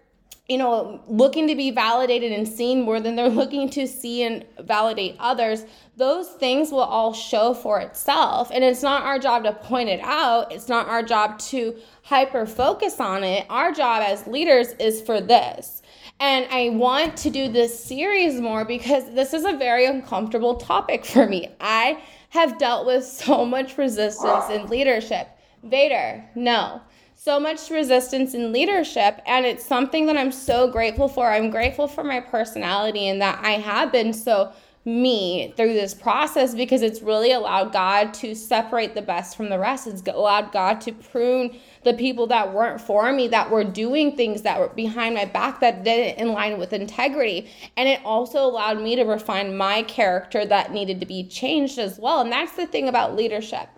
you 0.53 0.59
know, 0.59 1.01
looking 1.07 1.47
to 1.47 1.55
be 1.55 1.71
validated 1.71 2.31
and 2.31 2.47
seen 2.47 2.83
more 2.83 2.99
than 2.99 3.15
they're 3.15 3.27
looking 3.41 3.67
to 3.71 3.87
see 3.87 4.21
and 4.21 4.45
validate 4.59 5.15
others, 5.17 5.65
those 5.97 6.29
things 6.29 6.71
will 6.71 6.81
all 6.81 7.11
show 7.11 7.55
for 7.55 7.79
itself. 7.79 8.51
And 8.53 8.63
it's 8.63 8.83
not 8.83 9.01
our 9.01 9.17
job 9.17 9.45
to 9.45 9.53
point 9.53 9.89
it 9.89 9.99
out, 10.03 10.51
it's 10.51 10.69
not 10.69 10.87
our 10.87 11.01
job 11.01 11.39
to 11.49 11.75
hyper 12.03 12.45
focus 12.45 12.99
on 12.99 13.23
it. 13.23 13.47
Our 13.49 13.71
job 13.71 14.03
as 14.05 14.27
leaders 14.27 14.73
is 14.73 15.01
for 15.01 15.19
this. 15.19 15.81
And 16.19 16.45
I 16.51 16.69
want 16.69 17.17
to 17.17 17.31
do 17.31 17.49
this 17.49 17.83
series 17.83 18.39
more 18.39 18.63
because 18.63 19.11
this 19.15 19.33
is 19.33 19.45
a 19.45 19.53
very 19.53 19.87
uncomfortable 19.87 20.57
topic 20.57 21.03
for 21.13 21.25
me. 21.25 21.49
I 21.61 21.99
have 22.29 22.59
dealt 22.59 22.85
with 22.85 23.03
so 23.05 23.43
much 23.43 23.79
resistance 23.79 24.51
in 24.51 24.67
leadership. 24.67 25.29
Vader, 25.63 26.23
no 26.35 26.79
so 27.23 27.39
much 27.39 27.69
resistance 27.69 28.33
in 28.33 28.51
leadership 28.51 29.21
and 29.25 29.45
it's 29.45 29.65
something 29.65 30.07
that 30.07 30.17
I'm 30.17 30.31
so 30.31 30.69
grateful 30.69 31.07
for. 31.07 31.31
I'm 31.31 31.49
grateful 31.49 31.87
for 31.87 32.03
my 32.03 32.19
personality 32.19 33.07
and 33.07 33.21
that 33.21 33.39
I 33.41 33.51
have 33.51 33.93
been 33.93 34.11
so 34.11 34.51
me 34.83 35.53
through 35.55 35.73
this 35.73 35.93
process 35.93 36.53
because 36.53 36.81
it's 36.81 37.01
really 37.01 37.31
allowed 37.31 37.71
God 37.71 38.13
to 38.15 38.35
separate 38.35 38.93
the 38.93 39.01
best 39.01 39.37
from 39.37 39.47
the 39.47 39.57
rest. 39.57 39.87
It's 39.87 40.05
allowed 40.05 40.51
God 40.51 40.81
to 40.81 40.91
prune 40.91 41.57
the 41.85 41.93
people 41.93 42.27
that 42.27 42.53
weren't 42.53 42.81
for 42.81 43.13
me, 43.13 43.29
that 43.29 43.49
were 43.49 43.63
doing 43.63 44.17
things 44.17 44.41
that 44.41 44.59
were 44.59 44.67
behind 44.67 45.15
my 45.15 45.23
back 45.23 45.61
that 45.61 45.85
didn't 45.85 46.19
in 46.19 46.33
line 46.33 46.57
with 46.57 46.73
integrity. 46.73 47.49
And 47.77 47.87
it 47.87 48.01
also 48.03 48.39
allowed 48.39 48.81
me 48.81 48.97
to 48.97 49.03
refine 49.03 49.55
my 49.55 49.83
character 49.83 50.45
that 50.47 50.73
needed 50.73 50.99
to 50.99 51.05
be 51.05 51.23
changed 51.23 51.79
as 51.79 51.97
well. 51.97 52.19
And 52.19 52.29
that's 52.33 52.57
the 52.57 52.67
thing 52.67 52.89
about 52.89 53.15
leadership 53.15 53.69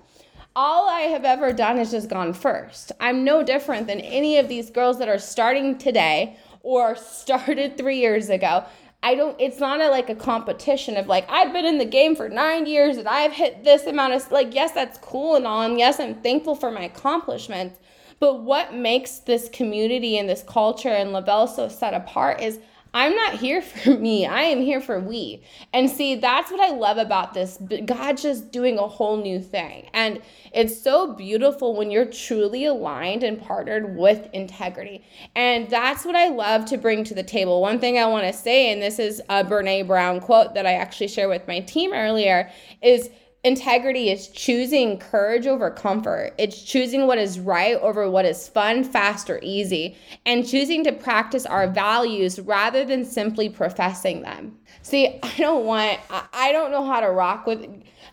all 0.56 0.90
I 0.90 1.02
have 1.02 1.26
ever 1.26 1.52
done 1.52 1.78
is 1.78 1.92
just 1.92 2.10
gone 2.10 2.34
first. 2.34 2.94
I'm 3.00 3.26
no 3.26 3.44
different 3.44 3.88
than 3.88 4.00
any 4.00 4.38
of 4.38 4.48
these 4.48 4.70
girls 4.70 4.98
that 5.00 5.10
are 5.10 5.20
starting 5.20 5.78
today 5.78 6.38
or 6.62 6.96
started 6.96 7.78
three 7.78 8.00
years 8.00 8.30
ago. 8.30 8.64
I 9.04 9.14
don't, 9.16 9.40
it's 9.40 9.60
not 9.60 9.82
a, 9.82 9.90
like 9.90 10.10
a 10.10 10.16
competition 10.16 10.98
of 10.98 11.08
like, 11.08 11.30
I've 11.30 11.54
been 11.54 11.66
in 11.66 11.78
the 11.78 11.86
game 11.86 12.16
for 12.16 12.30
nine 12.30 12.66
years 12.66 12.98
and 12.98 13.08
I've 13.08 13.34
hit 13.34 13.64
this 13.64 13.86
amount 13.86 14.14
of, 14.14 14.32
like, 14.32 14.56
yes, 14.56 14.72
that's 14.72 14.98
cool 15.00 15.36
and 15.36 15.46
all. 15.46 15.62
And 15.62 15.78
yes, 15.78 16.00
I'm 16.00 16.16
thankful 16.16 16.56
for 16.56 16.72
my 16.72 16.84
accomplishments. 16.84 17.80
But 18.20 18.42
what 18.44 18.74
makes 18.74 19.20
this 19.20 19.50
community 19.50 20.18
and 20.18 20.28
this 20.28 20.42
culture 20.42 20.90
and 20.90 21.12
LaBelle 21.12 21.48
so 21.48 21.68
set 21.68 21.94
apart 21.94 22.42
is 22.42 22.60
I'm 22.96 23.14
not 23.14 23.34
here 23.34 23.62
for 23.62 23.92
me. 23.92 24.26
I 24.26 24.44
am 24.44 24.62
here 24.62 24.82
for 24.82 25.00
we. 25.00 25.44
And 25.74 25.90
see, 25.90 26.16
that's 26.16 26.50
what 26.50 26.62
I 26.62 26.72
love 26.72 26.98
about 26.98 27.34
this. 27.34 27.60
God 27.86 28.18
just 28.18 28.52
doing 28.52 28.80
a 28.80 28.88
whole 28.88 29.18
new 29.18 29.40
thing. 29.40 29.90
And 29.94 30.22
it's 30.54 30.82
so 30.82 31.14
beautiful 31.14 31.76
when 31.76 31.92
you're 31.92 32.06
truly 32.06 32.66
aligned 32.66 33.24
and 33.24 33.40
partnered 33.40 33.98
with 33.98 34.30
integrity. 34.32 35.04
And 35.36 35.70
that's 35.70 36.06
what 36.06 36.16
I 36.16 36.30
love 36.30 36.66
to 36.68 36.78
bring 36.78 37.04
to 37.04 37.14
the 37.14 37.24
table. 37.24 37.62
One 37.62 37.80
thing 37.80 38.00
I 38.00 38.06
want 38.06 38.26
to 38.26 38.34
say, 38.34 38.72
and 38.72 38.82
this 38.82 38.98
is 38.98 39.22
a 39.28 39.44
Brene 39.44 39.86
Brown 39.86 40.22
quote 40.22 40.54
that 40.54 40.66
I 40.66 40.74
actually 40.74 41.10
shared 41.10 41.30
with 41.30 41.46
my 41.48 41.60
team 41.60 41.94
earlier, 41.94 42.50
is 42.82 43.10
Integrity 43.46 44.10
is 44.10 44.30
choosing 44.30 44.98
courage 44.98 45.46
over 45.46 45.70
comfort. 45.70 46.34
It's 46.40 46.64
choosing 46.64 47.06
what 47.06 47.20
is 47.20 47.40
right 47.40 47.76
over 47.76 48.10
what 48.10 48.26
is 48.26 48.48
fun, 48.48 48.84
fast, 48.84 49.30
or 49.30 49.40
easy, 49.44 49.96
and 50.26 50.48
choosing 50.48 50.84
to 50.84 50.92
practice 50.92 51.46
our 51.46 51.68
values 51.68 52.40
rather 52.40 52.84
than 52.84 53.06
simply 53.06 53.48
professing 53.48 54.24
them. 54.24 54.58
See, 54.82 55.20
I 55.24 55.36
don't 55.38 55.64
want, 55.64 56.00
I 56.10 56.52
don't 56.54 56.72
know 56.72 56.84
how 56.84 57.00
to 57.02 57.12
rock 57.12 57.46
with. 57.46 57.70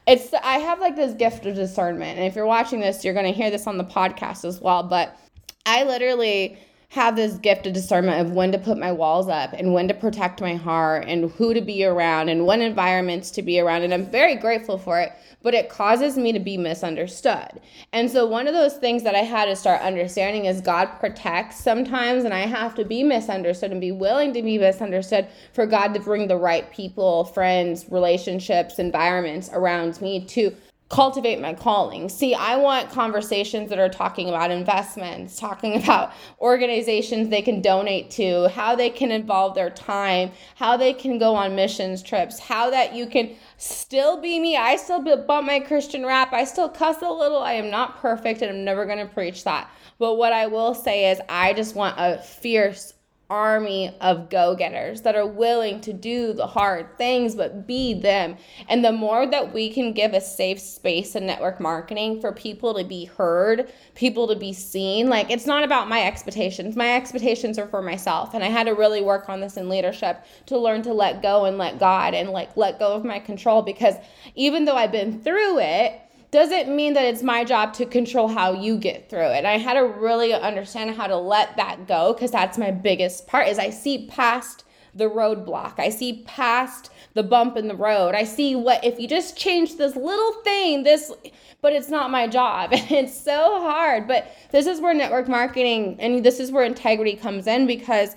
It's 0.06 0.34
I 0.34 0.58
have 0.58 0.80
like 0.80 0.96
this 0.96 1.14
gift 1.14 1.46
of 1.46 1.54
discernment, 1.54 2.18
and 2.18 2.26
if 2.26 2.36
you're 2.36 2.44
watching 2.44 2.80
this, 2.80 3.02
you're 3.02 3.14
gonna 3.14 3.30
hear 3.30 3.50
this 3.50 3.66
on 3.66 3.78
the 3.78 3.84
podcast 3.84 4.44
as 4.44 4.60
well. 4.60 4.82
But 4.82 5.16
I 5.64 5.84
literally 5.84 6.58
have 6.92 7.16
this 7.16 7.36
gift 7.36 7.66
of 7.66 7.72
discernment 7.72 8.20
of 8.20 8.34
when 8.34 8.52
to 8.52 8.58
put 8.58 8.76
my 8.76 8.92
walls 8.92 9.26
up 9.26 9.54
and 9.54 9.72
when 9.72 9.88
to 9.88 9.94
protect 9.94 10.42
my 10.42 10.54
heart 10.54 11.06
and 11.08 11.30
who 11.32 11.54
to 11.54 11.62
be 11.62 11.82
around 11.82 12.28
and 12.28 12.44
what 12.44 12.60
environments 12.60 13.30
to 13.30 13.40
be 13.40 13.58
around. 13.58 13.80
And 13.80 13.94
I'm 13.94 14.04
very 14.10 14.34
grateful 14.34 14.76
for 14.76 15.00
it, 15.00 15.10
but 15.40 15.54
it 15.54 15.70
causes 15.70 16.18
me 16.18 16.32
to 16.32 16.38
be 16.38 16.58
misunderstood. 16.58 17.62
And 17.94 18.10
so, 18.10 18.26
one 18.26 18.46
of 18.46 18.52
those 18.52 18.74
things 18.74 19.04
that 19.04 19.14
I 19.14 19.20
had 19.20 19.46
to 19.46 19.56
start 19.56 19.80
understanding 19.80 20.44
is 20.44 20.60
God 20.60 20.84
protects 21.00 21.56
sometimes, 21.56 22.24
and 22.24 22.34
I 22.34 22.40
have 22.40 22.74
to 22.74 22.84
be 22.84 23.02
misunderstood 23.02 23.72
and 23.72 23.80
be 23.80 23.92
willing 23.92 24.34
to 24.34 24.42
be 24.42 24.58
misunderstood 24.58 25.28
for 25.54 25.64
God 25.64 25.94
to 25.94 26.00
bring 26.00 26.28
the 26.28 26.36
right 26.36 26.70
people, 26.70 27.24
friends, 27.24 27.86
relationships, 27.88 28.78
environments 28.78 29.48
around 29.54 29.98
me 30.02 30.26
to 30.26 30.54
cultivate 30.92 31.40
my 31.40 31.54
calling. 31.54 32.10
See, 32.10 32.34
I 32.34 32.56
want 32.56 32.90
conversations 32.90 33.70
that 33.70 33.78
are 33.78 33.88
talking 33.88 34.28
about 34.28 34.50
investments, 34.50 35.36
talking 35.36 35.74
about 35.82 36.12
organizations 36.38 37.30
they 37.30 37.40
can 37.40 37.62
donate 37.62 38.10
to, 38.12 38.48
how 38.50 38.76
they 38.76 38.90
can 38.90 39.10
involve 39.10 39.54
their 39.54 39.70
time, 39.70 40.30
how 40.54 40.76
they 40.76 40.92
can 40.92 41.18
go 41.18 41.34
on 41.34 41.56
missions 41.56 42.02
trips, 42.02 42.38
how 42.38 42.68
that 42.70 42.94
you 42.94 43.06
can 43.06 43.34
still 43.56 44.20
be 44.20 44.38
me. 44.38 44.56
I 44.58 44.76
still 44.76 45.02
bump 45.02 45.46
my 45.46 45.60
Christian 45.60 46.04
rap. 46.04 46.34
I 46.34 46.44
still 46.44 46.68
cuss 46.68 47.00
a 47.00 47.10
little. 47.10 47.42
I 47.42 47.54
am 47.54 47.70
not 47.70 47.98
perfect 47.98 48.42
and 48.42 48.50
I'm 48.50 48.64
never 48.64 48.84
going 48.84 48.98
to 48.98 49.12
preach 49.12 49.44
that. 49.44 49.70
But 49.98 50.16
what 50.16 50.34
I 50.34 50.46
will 50.46 50.74
say 50.74 51.10
is, 51.10 51.20
I 51.28 51.54
just 51.54 51.74
want 51.74 51.94
a 51.98 52.18
fierce, 52.18 52.92
army 53.32 53.96
of 54.02 54.28
go 54.28 54.54
getters 54.54 55.00
that 55.00 55.16
are 55.16 55.26
willing 55.26 55.80
to 55.80 55.90
do 55.90 56.34
the 56.34 56.46
hard 56.46 56.98
things, 56.98 57.34
but 57.34 57.66
be 57.66 57.94
them. 57.94 58.36
And 58.68 58.84
the 58.84 58.92
more 58.92 59.26
that 59.26 59.54
we 59.54 59.72
can 59.72 59.94
give 59.94 60.12
a 60.12 60.20
safe 60.20 60.60
space 60.60 61.16
in 61.16 61.24
network 61.24 61.58
marketing 61.58 62.20
for 62.20 62.30
people 62.30 62.74
to 62.74 62.84
be 62.84 63.06
heard, 63.06 63.72
people 63.94 64.28
to 64.28 64.36
be 64.36 64.52
seen, 64.52 65.08
like 65.08 65.30
it's 65.30 65.46
not 65.46 65.64
about 65.64 65.88
my 65.88 66.02
expectations. 66.02 66.76
My 66.76 66.94
expectations 66.94 67.58
are 67.58 67.66
for 67.66 67.80
myself. 67.80 68.34
And 68.34 68.44
I 68.44 68.48
had 68.48 68.64
to 68.64 68.72
really 68.72 69.00
work 69.00 69.30
on 69.30 69.40
this 69.40 69.56
in 69.56 69.70
leadership 69.70 70.22
to 70.46 70.58
learn 70.58 70.82
to 70.82 70.92
let 70.92 71.22
go 71.22 71.46
and 71.46 71.56
let 71.56 71.78
God 71.78 72.12
and 72.12 72.28
like 72.30 72.54
let 72.58 72.78
go 72.78 72.92
of 72.92 73.02
my 73.02 73.18
control 73.18 73.62
because 73.62 73.94
even 74.34 74.66
though 74.66 74.76
I've 74.76 74.92
been 74.92 75.22
through 75.22 75.58
it, 75.60 75.98
doesn't 76.32 76.74
mean 76.74 76.94
that 76.94 77.04
it's 77.04 77.22
my 77.22 77.44
job 77.44 77.74
to 77.74 77.84
control 77.84 78.26
how 78.26 78.54
you 78.54 78.78
get 78.78 79.10
through 79.10 79.30
it. 79.32 79.44
I 79.44 79.58
had 79.58 79.74
to 79.74 79.82
really 79.82 80.32
understand 80.32 80.96
how 80.96 81.06
to 81.06 81.16
let 81.16 81.56
that 81.58 81.86
go 81.86 82.14
because 82.14 82.30
that's 82.30 82.56
my 82.56 82.70
biggest 82.70 83.26
part 83.26 83.48
is 83.48 83.58
I 83.58 83.68
see 83.68 84.06
past 84.06 84.64
the 84.94 85.10
roadblock. 85.10 85.78
I 85.78 85.90
see 85.90 86.22
past 86.26 86.90
the 87.12 87.22
bump 87.22 87.58
in 87.58 87.68
the 87.68 87.76
road. 87.76 88.14
I 88.14 88.24
see 88.24 88.56
what 88.56 88.82
if 88.82 88.98
you 88.98 89.06
just 89.06 89.36
change 89.36 89.76
this 89.76 89.94
little 89.94 90.32
thing, 90.42 90.84
this 90.84 91.12
but 91.60 91.74
it's 91.74 91.90
not 91.90 92.10
my 92.10 92.26
job. 92.26 92.72
And 92.72 92.90
it's 92.90 93.18
so 93.18 93.60
hard. 93.60 94.08
But 94.08 94.34
this 94.50 94.66
is 94.66 94.80
where 94.80 94.94
network 94.94 95.28
marketing 95.28 95.96
and 96.00 96.24
this 96.24 96.40
is 96.40 96.50
where 96.50 96.64
integrity 96.64 97.14
comes 97.14 97.46
in 97.46 97.66
because 97.66 98.16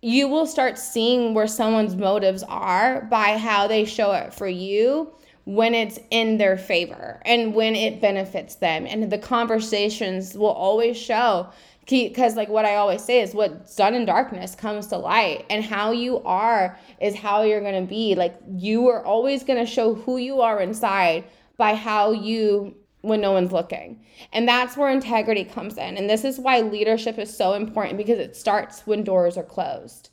you 0.00 0.28
will 0.28 0.46
start 0.46 0.78
seeing 0.78 1.34
where 1.34 1.48
someone's 1.48 1.96
motives 1.96 2.44
are 2.44 3.02
by 3.10 3.36
how 3.36 3.66
they 3.66 3.84
show 3.84 4.12
it 4.12 4.32
for 4.32 4.46
you 4.46 5.12
when 5.48 5.74
it's 5.74 5.98
in 6.10 6.36
their 6.36 6.58
favor 6.58 7.22
and 7.24 7.54
when 7.54 7.74
it 7.74 8.02
benefits 8.02 8.56
them. 8.56 8.84
And 8.86 9.10
the 9.10 9.16
conversations 9.16 10.36
will 10.36 10.48
always 10.48 10.94
show 10.98 11.48
because 11.88 12.36
like 12.36 12.50
what 12.50 12.66
i 12.66 12.74
always 12.74 13.02
say 13.02 13.22
is 13.22 13.32
what's 13.32 13.74
done 13.74 13.94
in 13.94 14.04
darkness 14.04 14.54
comes 14.54 14.88
to 14.88 14.98
light. 14.98 15.46
And 15.48 15.64
how 15.64 15.90
you 15.90 16.22
are 16.24 16.78
is 17.00 17.14
how 17.14 17.44
you're 17.44 17.62
going 17.62 17.82
to 17.82 17.88
be. 17.88 18.14
Like 18.14 18.36
you 18.46 18.88
are 18.88 19.02
always 19.02 19.42
going 19.42 19.58
to 19.58 19.64
show 19.64 19.94
who 19.94 20.18
you 20.18 20.42
are 20.42 20.60
inside 20.60 21.24
by 21.56 21.74
how 21.74 22.12
you 22.12 22.76
when 23.00 23.22
no 23.22 23.32
one's 23.32 23.50
looking. 23.50 24.04
And 24.34 24.46
that's 24.46 24.76
where 24.76 24.90
integrity 24.90 25.44
comes 25.44 25.78
in. 25.78 25.96
And 25.96 26.10
this 26.10 26.24
is 26.24 26.38
why 26.38 26.60
leadership 26.60 27.18
is 27.18 27.34
so 27.34 27.54
important 27.54 27.96
because 27.96 28.18
it 28.18 28.36
starts 28.36 28.86
when 28.86 29.02
doors 29.02 29.38
are 29.38 29.44
closed 29.44 30.10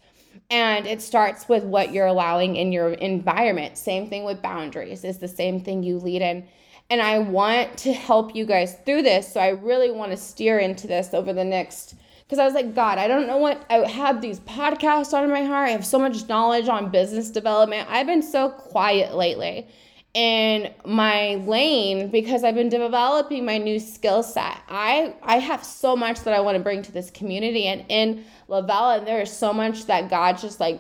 and 0.50 0.86
it 0.86 1.02
starts 1.02 1.50
with 1.50 1.64
what 1.64 1.92
you're 1.92 2.06
allowing 2.06 2.56
in 2.56 2.72
your 2.72 2.94
environment 2.94 3.78
same 3.78 4.10
thing 4.10 4.24
with 4.24 4.42
boundaries 4.42 5.04
is 5.04 5.18
the 5.18 5.28
same 5.28 5.60
thing 5.60 5.84
you 5.84 5.98
lead 5.98 6.22
in 6.22 6.48
and 6.90 7.02
I 7.02 7.20
want 7.20 7.78
to 7.80 7.94
help 7.94 8.36
you 8.36 8.46
guys 8.46 8.76
through 8.86 9.02
this. 9.04 9.34
So 9.34 9.40
I 9.40 9.50
really 9.50 9.92
want 9.92 10.12
to 10.12 10.18
steer 10.18 10.60
into 10.60 10.88
this 10.88 11.14
over 11.14 11.34
the 11.34 11.44
next 11.44 11.96
because 12.24 12.40
I 12.40 12.46
was 12.46 12.54
like, 12.54 12.74
God, 12.74 12.98
I 12.98 13.08
don't 13.08 13.28
know 13.28 13.38
what 13.38 13.66
I 13.70 13.88
have 13.88 14.22
these 14.22 14.40
podcasts 14.42 15.14
on 15.14 15.24
in 15.24 15.30
my 15.30 15.44
heart. 15.44 15.70
I 15.70 15.72
have 15.72 15.86
so 15.86 16.00
much 16.00 16.28
knowledge 16.28 16.68
on 16.68 16.90
business 16.90 17.30
development. 17.30 17.88
I've 17.90 18.08
been 18.08 18.24
so 18.24 18.50
quiet 18.50 19.16
lately 19.16 19.68
in 20.16 20.74
my 20.86 21.36
lane 21.46 22.10
because 22.10 22.46
I've 22.46 22.56
been 22.56 22.70
developing 22.70 23.46
my 23.46 23.58
new 23.58 23.80
skill 23.80 24.24
set. 24.24 24.62
I 24.70 25.14
I 25.22 25.40
have 25.40 25.64
so 25.64 25.96
much 25.96 26.22
that 26.22 26.34
I 26.34 26.40
want 26.40 26.58
to 26.58 26.64
bring 26.64 26.82
to 26.84 26.92
this 26.92 27.12
community 27.12 27.68
and 27.68 27.86
in 27.90 28.24
Lavella, 28.50 29.04
there 29.04 29.22
is 29.22 29.32
so 29.32 29.52
much 29.52 29.86
that 29.88 30.10
God 30.10 30.38
just 30.38 30.60
like 30.60 30.80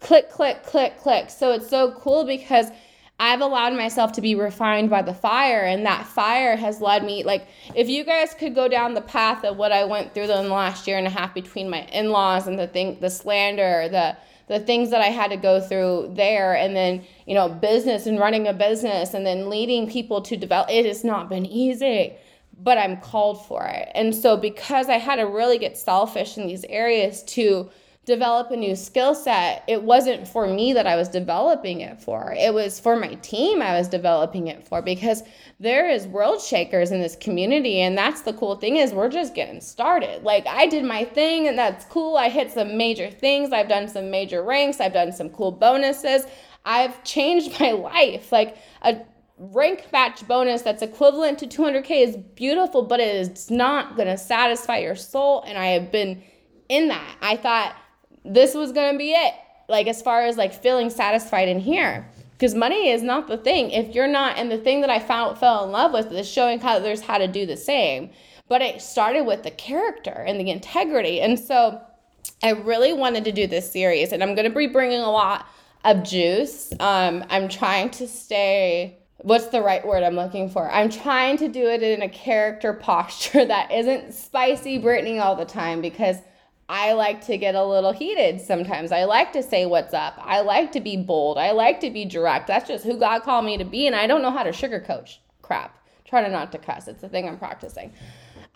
click, 0.00 0.30
click, 0.30 0.62
click, 0.62 0.98
click. 0.98 1.30
So 1.30 1.52
it's 1.52 1.68
so 1.68 1.92
cool 1.92 2.24
because 2.24 2.66
I've 3.18 3.40
allowed 3.40 3.74
myself 3.74 4.12
to 4.12 4.20
be 4.20 4.34
refined 4.34 4.90
by 4.90 5.00
the 5.00 5.14
fire, 5.14 5.62
and 5.62 5.86
that 5.86 6.04
fire 6.04 6.56
has 6.56 6.80
led 6.80 7.04
me. 7.04 7.22
Like, 7.22 7.46
if 7.76 7.88
you 7.88 8.02
guys 8.04 8.34
could 8.34 8.56
go 8.56 8.66
down 8.66 8.94
the 8.94 9.00
path 9.00 9.44
of 9.44 9.56
what 9.56 9.70
I 9.70 9.84
went 9.84 10.12
through 10.12 10.26
the 10.26 10.42
last 10.42 10.88
year 10.88 10.98
and 10.98 11.06
a 11.06 11.10
half 11.10 11.32
between 11.32 11.70
my 11.70 11.82
in 11.92 12.10
laws 12.10 12.48
and 12.48 12.58
the 12.58 12.66
thing, 12.66 12.98
the 13.00 13.10
slander, 13.10 13.88
the 13.88 14.16
the 14.48 14.60
things 14.60 14.90
that 14.90 15.00
I 15.00 15.06
had 15.06 15.30
to 15.30 15.36
go 15.36 15.60
through 15.60 16.12
there, 16.16 16.54
and 16.54 16.74
then 16.76 17.04
you 17.26 17.34
know, 17.34 17.48
business 17.48 18.06
and 18.06 18.18
running 18.18 18.46
a 18.46 18.52
business, 18.52 19.14
and 19.14 19.26
then 19.26 19.48
leading 19.48 19.88
people 19.88 20.20
to 20.22 20.36
develop. 20.36 20.70
It 20.70 20.86
has 20.86 21.04
not 21.04 21.28
been 21.28 21.46
easy, 21.46 22.14
but 22.58 22.78
I'm 22.78 23.00
called 23.00 23.46
for 23.46 23.64
it, 23.66 23.88
and 23.94 24.14
so 24.14 24.36
because 24.36 24.88
I 24.88 24.98
had 24.98 25.16
to 25.16 25.24
really 25.24 25.58
get 25.58 25.76
selfish 25.76 26.36
in 26.36 26.46
these 26.46 26.64
areas 26.64 27.22
to 27.24 27.70
develop 28.04 28.50
a 28.50 28.56
new 28.56 28.76
skill 28.76 29.14
set, 29.14 29.64
it 29.66 29.82
wasn't 29.82 30.28
for 30.28 30.46
me 30.46 30.72
that 30.74 30.86
I 30.86 30.96
was 30.96 31.08
developing 31.08 31.80
it 31.80 32.00
for. 32.00 32.34
It 32.38 32.52
was 32.52 32.78
for 32.78 32.96
my 32.96 33.14
team 33.16 33.62
I 33.62 33.78
was 33.78 33.88
developing 33.88 34.48
it 34.48 34.66
for 34.66 34.82
because 34.82 35.22
there 35.58 35.88
is 35.88 36.06
world 36.06 36.42
shakers 36.42 36.90
in 36.90 37.00
this 37.00 37.16
community 37.16 37.80
and 37.80 37.96
that's 37.96 38.20
the 38.22 38.34
cool 38.34 38.56
thing 38.56 38.76
is 38.76 38.92
we're 38.92 39.08
just 39.08 39.34
getting 39.34 39.60
started. 39.60 40.22
Like 40.22 40.46
I 40.46 40.66
did 40.66 40.84
my 40.84 41.04
thing 41.04 41.48
and 41.48 41.58
that's 41.58 41.86
cool. 41.86 42.16
I 42.16 42.28
hit 42.28 42.50
some 42.52 42.76
major 42.76 43.10
things. 43.10 43.52
I've 43.52 43.68
done 43.68 43.88
some 43.88 44.10
major 44.10 44.42
ranks. 44.42 44.80
I've 44.80 44.92
done 44.92 45.12
some 45.12 45.30
cool 45.30 45.52
bonuses. 45.52 46.26
I've 46.64 47.02
changed 47.04 47.58
my 47.60 47.72
life. 47.72 48.30
Like 48.30 48.58
a 48.82 49.00
rank 49.38 49.86
match 49.92 50.26
bonus 50.28 50.60
that's 50.60 50.82
equivalent 50.82 51.38
to 51.38 51.46
200k 51.46 51.90
is 52.06 52.16
beautiful, 52.34 52.82
but 52.82 53.00
it 53.00 53.16
is 53.16 53.50
not 53.50 53.96
going 53.96 54.08
to 54.08 54.18
satisfy 54.18 54.78
your 54.78 54.94
soul 54.94 55.42
and 55.46 55.56
I 55.56 55.68
have 55.68 55.90
been 55.90 56.22
in 56.68 56.88
that. 56.88 57.16
I 57.20 57.36
thought 57.36 57.74
this 58.24 58.54
was 58.54 58.72
to 58.92 58.98
be 58.98 59.12
it. 59.12 59.34
Like, 59.68 59.86
as 59.86 60.02
far 60.02 60.22
as 60.22 60.36
like 60.36 60.62
feeling 60.62 60.90
satisfied 60.90 61.48
in 61.48 61.58
here. 61.58 62.08
Because 62.32 62.54
money 62.54 62.90
is 62.90 63.02
not 63.02 63.28
the 63.28 63.36
thing. 63.36 63.70
If 63.70 63.94
you're 63.94 64.08
not, 64.08 64.36
and 64.36 64.50
the 64.50 64.58
thing 64.58 64.80
that 64.80 64.90
I 64.90 64.98
found 64.98 65.38
fell 65.38 65.64
in 65.64 65.70
love 65.70 65.92
with 65.92 66.12
is 66.12 66.28
showing 66.28 66.62
others 66.62 67.00
how 67.00 67.18
to 67.18 67.28
do 67.28 67.46
the 67.46 67.56
same. 67.56 68.10
But 68.48 68.60
it 68.60 68.82
started 68.82 69.22
with 69.22 69.42
the 69.42 69.50
character 69.50 70.10
and 70.26 70.38
the 70.38 70.50
integrity. 70.50 71.20
And 71.20 71.38
so 71.38 71.80
I 72.42 72.50
really 72.50 72.92
wanted 72.92 73.24
to 73.24 73.32
do 73.32 73.46
this 73.46 73.70
series, 73.70 74.12
and 74.12 74.22
I'm 74.22 74.34
to 74.36 74.50
be 74.50 74.66
bringing 74.66 75.00
a 75.00 75.10
lot 75.10 75.46
of 75.84 76.02
juice. 76.02 76.72
Um, 76.80 77.24
I'm 77.30 77.48
trying 77.48 77.90
to 77.90 78.08
stay 78.08 78.98
what's 79.24 79.46
the 79.46 79.62
right 79.62 79.84
word 79.86 80.02
I'm 80.02 80.16
looking 80.16 80.50
for? 80.50 80.70
I'm 80.70 80.90
trying 80.90 81.38
to 81.38 81.48
do 81.48 81.66
it 81.66 81.82
in 81.82 82.02
a 82.02 82.08
character 82.08 82.72
posture 82.80 83.44
that 83.44 83.72
isn't 83.72 84.12
spicy 84.12 84.78
Brittney 84.78 85.20
all 85.20 85.34
the 85.34 85.46
time 85.46 85.80
because 85.80 86.16
I 86.68 86.92
like 86.92 87.24
to 87.26 87.36
get 87.36 87.54
a 87.54 87.64
little 87.64 87.92
heated 87.92 88.40
sometimes. 88.40 88.90
I 88.90 89.04
like 89.04 89.32
to 89.34 89.42
say 89.42 89.66
what's 89.66 89.92
up. 89.92 90.14
I 90.18 90.40
like 90.40 90.72
to 90.72 90.80
be 90.80 90.96
bold. 90.96 91.36
I 91.36 91.50
like 91.50 91.80
to 91.80 91.90
be 91.90 92.04
direct. 92.04 92.46
That's 92.46 92.66
just 92.66 92.84
who 92.84 92.98
God 92.98 93.22
called 93.22 93.44
me 93.44 93.58
to 93.58 93.64
be. 93.64 93.86
And 93.86 93.94
I 93.94 94.06
don't 94.06 94.22
know 94.22 94.30
how 94.30 94.42
to 94.42 94.50
sugarcoat 94.50 95.16
crap. 95.42 95.78
Try 96.06 96.22
to 96.22 96.30
not 96.30 96.52
to 96.52 96.58
cuss. 96.58 96.88
It's 96.88 97.02
the 97.02 97.08
thing 97.08 97.28
I'm 97.28 97.38
practicing. 97.38 97.92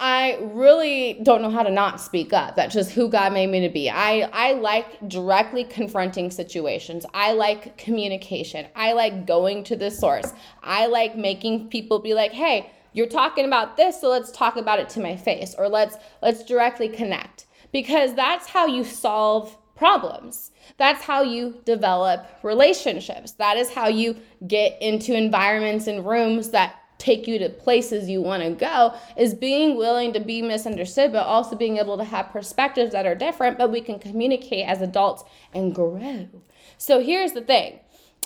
I 0.01 0.39
really 0.41 1.19
don't 1.25 1.43
know 1.43 1.51
how 1.51 1.65
to 1.65 1.71
not 1.71 2.01
speak 2.01 2.33
up. 2.33 2.55
That's 2.55 2.73
just 2.73 2.93
who 2.93 3.09
God 3.09 3.33
made 3.33 3.49
me 3.49 3.61
to 3.61 3.69
be. 3.69 3.91
I, 3.91 4.29
I 4.33 4.53
like 4.53 5.09
directly 5.09 5.65
confronting 5.65 6.31
situations. 6.31 7.05
I 7.13 7.33
like 7.33 7.77
communication. 7.77 8.67
I 8.77 8.93
like 8.93 9.27
going 9.27 9.65
to 9.65 9.77
the 9.77 9.91
source. 9.91 10.33
I 10.63 10.87
like 10.87 11.17
making 11.17 11.69
people 11.69 11.99
be 11.99 12.15
like, 12.15 12.33
hey, 12.33 12.71
you're 12.93 13.09
talking 13.09 13.45
about 13.45 13.77
this, 13.77 14.01
so 14.01 14.09
let's 14.09 14.31
talk 14.31 14.57
about 14.57 14.79
it 14.79 14.89
to 14.91 15.01
my 15.01 15.17
face. 15.17 15.55
Or 15.59 15.69
let's 15.69 15.97
let's 16.23 16.45
directly 16.45 16.89
connect 16.89 17.47
because 17.73 18.15
that's 18.15 18.49
how 18.49 18.67
you 18.67 18.85
solve 18.85 19.57
problems. 19.77 20.51
That's 20.77 21.03
how 21.03 21.23
you 21.23 21.61
develop 21.65 22.27
relationships. 22.43 23.33
That 23.33 23.57
is 23.57 23.73
how 23.73 23.89
you 23.89 24.17
get 24.47 24.81
into 24.83 25.15
environments 25.15 25.87
and 25.87 26.05
rooms 26.07 26.51
that 26.51 26.75
take 26.99 27.29
you 27.29 27.39
to 27.39 27.49
places 27.49 28.09
you 28.09 28.21
want 28.21 28.43
to 28.43 28.51
go 28.51 28.93
is 29.17 29.33
being 29.33 29.77
willing 29.77 30.13
to 30.13 30.19
be 30.19 30.43
misunderstood 30.43 31.13
but 31.13 31.25
also 31.25 31.55
being 31.55 31.79
able 31.79 31.97
to 31.97 32.03
have 32.03 32.29
perspectives 32.31 32.91
that 32.91 33.07
are 33.07 33.15
different 33.15 33.57
but 33.57 33.71
we 33.71 33.81
can 33.81 34.01
communicate 34.01 34.67
as 34.67 34.83
adults 34.83 35.23
and 35.55 35.73
grow. 35.73 36.29
So 36.77 37.01
here's 37.01 37.33
the 37.33 37.41
thing. 37.41 37.79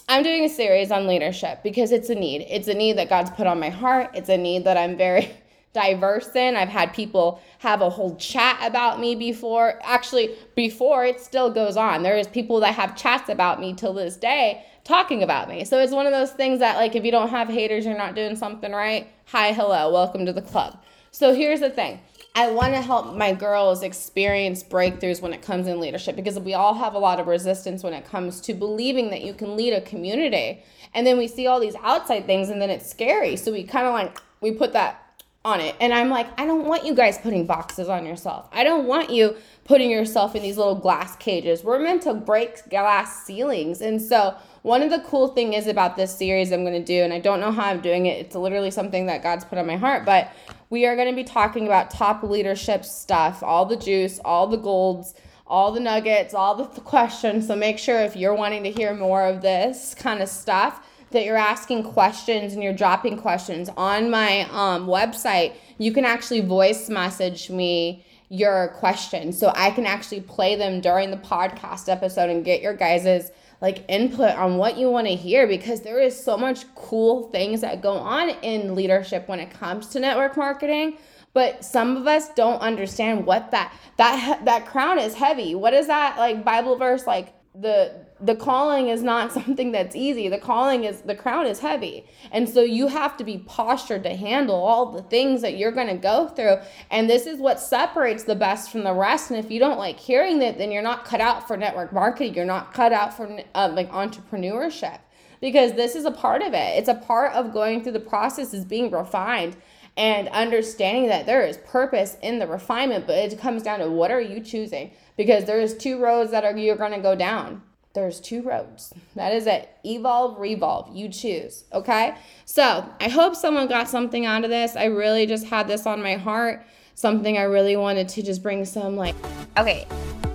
I'm 0.08 0.22
doing 0.22 0.44
a 0.44 0.48
series 0.48 0.90
on 0.90 1.06
leadership 1.06 1.62
because 1.62 1.92
it's 1.92 2.08
a 2.08 2.14
need. 2.14 2.46
It's 2.48 2.68
a 2.68 2.74
need 2.74 2.98
that 2.98 3.08
God's 3.08 3.30
put 3.30 3.46
on 3.46 3.60
my 3.60 3.70
heart. 3.70 4.10
It's 4.14 4.28
a 4.28 4.36
need 4.36 4.64
that 4.64 4.76
I'm 4.76 4.96
very 4.96 5.30
diverse 5.72 6.34
in. 6.34 6.56
I've 6.56 6.68
had 6.68 6.92
people 6.92 7.40
have 7.58 7.80
a 7.80 7.90
whole 7.90 8.16
chat 8.16 8.58
about 8.62 9.00
me 9.00 9.14
before. 9.14 9.80
Actually, 9.82 10.36
before 10.54 11.04
it 11.04 11.20
still 11.20 11.50
goes 11.50 11.76
on. 11.76 12.02
There 12.02 12.16
is 12.16 12.26
people 12.26 12.60
that 12.60 12.74
have 12.74 12.96
chats 12.96 13.28
about 13.28 13.60
me 13.60 13.74
till 13.74 13.94
this 13.94 14.16
day 14.16 14.64
talking 14.84 15.22
about 15.22 15.48
me. 15.48 15.64
So 15.64 15.78
it's 15.78 15.92
one 15.92 16.06
of 16.06 16.12
those 16.12 16.32
things 16.32 16.58
that 16.58 16.76
like 16.76 16.94
if 16.94 17.04
you 17.04 17.10
don't 17.10 17.30
have 17.30 17.48
haters, 17.48 17.84
you're 17.84 17.96
not 17.96 18.14
doing 18.14 18.36
something 18.36 18.72
right. 18.72 19.08
Hi, 19.26 19.52
hello, 19.52 19.92
welcome 19.92 20.26
to 20.26 20.32
the 20.32 20.42
club. 20.42 20.82
So 21.10 21.34
here's 21.34 21.60
the 21.60 21.70
thing. 21.70 22.00
I 22.34 22.50
want 22.50 22.72
to 22.72 22.80
help 22.80 23.14
my 23.14 23.34
girls 23.34 23.82
experience 23.82 24.62
breakthroughs 24.62 25.20
when 25.20 25.34
it 25.34 25.42
comes 25.42 25.66
in 25.66 25.78
leadership 25.78 26.16
because 26.16 26.38
we 26.38 26.54
all 26.54 26.72
have 26.72 26.94
a 26.94 26.98
lot 26.98 27.20
of 27.20 27.26
resistance 27.26 27.82
when 27.82 27.92
it 27.92 28.06
comes 28.06 28.40
to 28.42 28.54
believing 28.54 29.10
that 29.10 29.22
you 29.22 29.34
can 29.34 29.54
lead 29.54 29.74
a 29.74 29.82
community. 29.82 30.62
And 30.94 31.06
then 31.06 31.18
we 31.18 31.28
see 31.28 31.46
all 31.46 31.60
these 31.60 31.76
outside 31.82 32.24
things 32.24 32.48
and 32.48 32.60
then 32.60 32.70
it's 32.70 32.88
scary. 32.88 33.36
So 33.36 33.52
we 33.52 33.64
kind 33.64 33.86
of 33.86 33.92
like 33.92 34.18
we 34.40 34.50
put 34.50 34.72
that 34.72 35.11
on 35.44 35.60
it. 35.60 35.74
And 35.80 35.92
I'm 35.92 36.08
like, 36.08 36.28
I 36.38 36.46
don't 36.46 36.66
want 36.66 36.84
you 36.84 36.94
guys 36.94 37.18
putting 37.18 37.46
boxes 37.46 37.88
on 37.88 38.06
yourself. 38.06 38.48
I 38.52 38.62
don't 38.62 38.86
want 38.86 39.10
you 39.10 39.36
putting 39.64 39.90
yourself 39.90 40.36
in 40.36 40.42
these 40.42 40.56
little 40.56 40.76
glass 40.76 41.16
cages. 41.16 41.64
We're 41.64 41.80
meant 41.80 42.02
to 42.02 42.14
break 42.14 42.68
glass 42.70 43.24
ceilings. 43.24 43.80
And 43.80 44.00
so, 44.00 44.36
one 44.62 44.82
of 44.82 44.90
the 44.90 45.00
cool 45.00 45.26
thing 45.26 45.54
is 45.54 45.66
about 45.66 45.96
this 45.96 46.16
series 46.16 46.52
I'm 46.52 46.62
going 46.62 46.80
to 46.80 46.84
do, 46.84 47.02
and 47.02 47.12
I 47.12 47.18
don't 47.18 47.40
know 47.40 47.50
how 47.50 47.64
I'm 47.64 47.80
doing 47.80 48.06
it. 48.06 48.24
It's 48.24 48.36
literally 48.36 48.70
something 48.70 49.06
that 49.06 49.20
God's 49.20 49.44
put 49.44 49.58
on 49.58 49.66
my 49.66 49.74
heart, 49.74 50.04
but 50.04 50.30
we 50.70 50.86
are 50.86 50.94
going 50.94 51.08
to 51.08 51.16
be 51.16 51.24
talking 51.24 51.66
about 51.66 51.90
top 51.90 52.22
leadership 52.22 52.84
stuff, 52.84 53.42
all 53.42 53.66
the 53.66 53.76
juice, 53.76 54.20
all 54.24 54.46
the 54.46 54.56
golds, 54.56 55.14
all 55.48 55.72
the 55.72 55.80
nuggets, 55.80 56.32
all 56.32 56.54
the 56.54 56.64
questions. 56.80 57.48
So 57.48 57.56
make 57.56 57.78
sure 57.78 57.98
if 58.02 58.14
you're 58.14 58.34
wanting 58.34 58.62
to 58.62 58.70
hear 58.70 58.94
more 58.94 59.24
of 59.26 59.42
this 59.42 59.96
kind 59.96 60.22
of 60.22 60.28
stuff, 60.28 60.86
that 61.12 61.24
you're 61.24 61.36
asking 61.36 61.84
questions 61.84 62.52
and 62.52 62.62
you're 62.62 62.72
dropping 62.72 63.16
questions 63.16 63.68
on 63.76 64.10
my 64.10 64.42
um, 64.50 64.86
website, 64.86 65.54
you 65.78 65.92
can 65.92 66.04
actually 66.04 66.40
voice 66.40 66.88
message 66.88 67.50
me 67.50 68.04
your 68.28 68.68
questions. 68.78 69.38
So 69.38 69.52
I 69.54 69.70
can 69.70 69.86
actually 69.86 70.22
play 70.22 70.56
them 70.56 70.80
during 70.80 71.10
the 71.10 71.18
podcast 71.18 71.88
episode 71.88 72.30
and 72.30 72.44
get 72.44 72.62
your 72.62 72.74
guys's 72.74 73.30
like 73.60 73.84
input 73.88 74.34
on 74.36 74.56
what 74.56 74.76
you 74.76 74.90
want 74.90 75.06
to 75.06 75.14
hear 75.14 75.46
because 75.46 75.82
there 75.82 76.00
is 76.00 76.18
so 76.18 76.36
much 76.36 76.64
cool 76.74 77.28
things 77.30 77.60
that 77.60 77.80
go 77.80 77.92
on 77.92 78.30
in 78.42 78.74
leadership 78.74 79.28
when 79.28 79.38
it 79.38 79.50
comes 79.50 79.88
to 79.88 80.00
network 80.00 80.36
marketing 80.36 80.98
but 81.34 81.64
some 81.64 81.96
of 81.96 82.06
us 82.06 82.28
don't 82.34 82.60
understand 82.60 83.24
what 83.24 83.50
that 83.50 83.72
that 83.96 84.44
that 84.44 84.66
crown 84.66 84.98
is 84.98 85.14
heavy. 85.14 85.54
What 85.54 85.74
is 85.74 85.86
that 85.86 86.18
like 86.18 86.44
bible 86.44 86.76
verse 86.76 87.06
like 87.06 87.34
the 87.54 88.06
the 88.22 88.36
calling 88.36 88.88
is 88.88 89.02
not 89.02 89.32
something 89.38 89.72
that's 89.72 89.96
easy. 89.96 90.28
The 90.28 90.38
calling 90.38 90.84
is 90.84 91.02
the 91.02 91.14
crown 91.14 91.46
is 91.46 91.58
heavy. 91.58 92.06
And 92.30 92.48
so 92.48 92.62
you 92.62 92.86
have 92.86 93.16
to 93.16 93.24
be 93.24 93.38
postured 93.38 94.04
to 94.04 94.16
handle 94.16 94.54
all 94.54 94.92
the 94.92 95.02
things 95.02 95.42
that 95.42 95.56
you're 95.56 95.72
going 95.72 95.88
to 95.88 95.96
go 95.96 96.28
through. 96.28 96.58
And 96.90 97.10
this 97.10 97.26
is 97.26 97.38
what 97.38 97.60
separates 97.60 98.24
the 98.24 98.34
best 98.34 98.70
from 98.70 98.84
the 98.84 98.94
rest. 98.94 99.30
And 99.30 99.44
if 99.44 99.50
you 99.50 99.58
don't 99.58 99.78
like 99.78 99.98
hearing 99.98 100.38
that, 100.38 100.58
then 100.58 100.70
you're 100.70 100.82
not 100.82 101.04
cut 101.04 101.20
out 101.20 101.46
for 101.46 101.56
network 101.56 101.92
marketing. 101.92 102.34
You're 102.34 102.44
not 102.44 102.72
cut 102.72 102.92
out 102.92 103.16
for 103.16 103.40
uh, 103.54 103.70
like 103.74 103.90
entrepreneurship 103.90 105.00
because 105.40 105.72
this 105.72 105.96
is 105.96 106.04
a 106.04 106.10
part 106.10 106.42
of 106.42 106.54
it. 106.54 106.78
It's 106.78 106.88
a 106.88 106.94
part 106.94 107.32
of 107.32 107.52
going 107.52 107.82
through 107.82 107.92
the 107.92 108.00
process 108.00 108.54
is 108.54 108.64
being 108.64 108.90
refined. 108.90 109.56
and 109.94 110.28
understanding 110.28 111.08
that 111.08 111.26
there 111.26 111.44
is 111.46 111.58
purpose 111.58 112.16
in 112.22 112.38
the 112.38 112.46
refinement, 112.46 113.06
but 113.06 113.14
it 113.14 113.38
comes 113.38 113.62
down 113.62 113.78
to 113.78 113.90
what 113.90 114.10
are 114.10 114.22
you 114.22 114.40
choosing? 114.40 114.90
Because 115.18 115.44
there's 115.44 115.76
two 115.76 115.98
roads 115.98 116.30
that 116.30 116.44
are 116.44 116.56
you're 116.56 116.76
going 116.76 116.92
to 116.92 117.00
go 117.00 117.14
down. 117.14 117.60
There's 117.94 118.20
two 118.20 118.42
roads. 118.42 118.92
That 119.16 119.34
is 119.34 119.46
it. 119.46 119.68
Evolve, 119.84 120.40
revolve. 120.40 120.96
You 120.96 121.08
choose. 121.10 121.64
Okay. 121.74 122.14
So 122.46 122.88
I 123.00 123.08
hope 123.08 123.36
someone 123.36 123.68
got 123.68 123.88
something 123.88 124.24
out 124.24 124.44
of 124.44 124.50
this. 124.50 124.76
I 124.76 124.86
really 124.86 125.26
just 125.26 125.46
had 125.46 125.68
this 125.68 125.86
on 125.86 126.02
my 126.02 126.14
heart. 126.14 126.64
Something 126.94 127.36
I 127.36 127.42
really 127.42 127.76
wanted 127.76 128.08
to 128.10 128.22
just 128.22 128.42
bring 128.42 128.64
some 128.64 128.96
like. 128.96 129.14
Okay. 129.58 129.86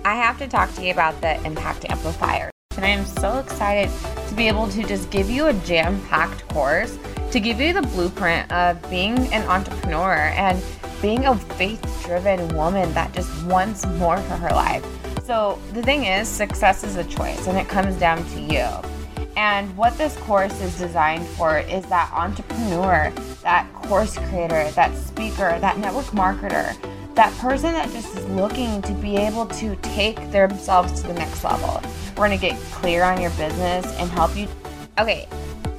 I 0.04 0.14
have 0.14 0.38
to 0.38 0.46
talk 0.46 0.72
to 0.74 0.84
you 0.84 0.92
about 0.92 1.20
the 1.20 1.42
impact 1.44 1.84
amplifier. 1.90 2.50
And 2.76 2.84
I 2.84 2.90
am 2.90 3.04
so 3.04 3.38
excited 3.38 3.90
to 4.28 4.34
be 4.34 4.46
able 4.46 4.68
to 4.68 4.84
just 4.84 5.10
give 5.10 5.28
you 5.28 5.48
a 5.48 5.52
jam 5.52 6.00
packed 6.06 6.46
course 6.48 6.96
to 7.32 7.40
give 7.40 7.60
you 7.60 7.72
the 7.72 7.82
blueprint 7.82 8.50
of 8.52 8.80
being 8.88 9.18
an 9.32 9.46
entrepreneur 9.48 10.32
and 10.36 10.62
being 11.02 11.26
a 11.26 11.36
faith 11.36 12.02
driven 12.04 12.48
woman 12.56 12.92
that 12.94 13.12
just 13.12 13.44
wants 13.44 13.84
more 13.84 14.16
for 14.18 14.34
her 14.34 14.50
life. 14.50 14.84
So, 15.28 15.58
the 15.74 15.82
thing 15.82 16.06
is, 16.06 16.26
success 16.26 16.82
is 16.82 16.96
a 16.96 17.04
choice 17.04 17.48
and 17.48 17.58
it 17.58 17.68
comes 17.68 17.96
down 17.96 18.24
to 18.30 18.40
you. 18.40 18.66
And 19.36 19.76
what 19.76 19.98
this 19.98 20.16
course 20.16 20.58
is 20.62 20.78
designed 20.78 21.26
for 21.26 21.58
is 21.58 21.84
that 21.90 22.10
entrepreneur, 22.14 23.12
that 23.42 23.70
course 23.74 24.16
creator, 24.16 24.70
that 24.70 24.96
speaker, 24.96 25.58
that 25.60 25.76
network 25.76 26.06
marketer, 26.06 26.74
that 27.14 27.30
person 27.36 27.72
that 27.72 27.90
just 27.90 28.16
is 28.16 28.24
looking 28.30 28.80
to 28.80 28.94
be 28.94 29.18
able 29.18 29.44
to 29.44 29.76
take 29.82 30.16
themselves 30.30 31.02
to 31.02 31.08
the 31.08 31.12
next 31.12 31.44
level. 31.44 31.82
We're 32.16 32.30
to 32.30 32.38
get 32.38 32.58
clear 32.72 33.02
on 33.02 33.20
your 33.20 33.32
business 33.32 33.84
and 33.98 34.10
help 34.10 34.34
you. 34.34 34.48
Okay, 34.98 35.28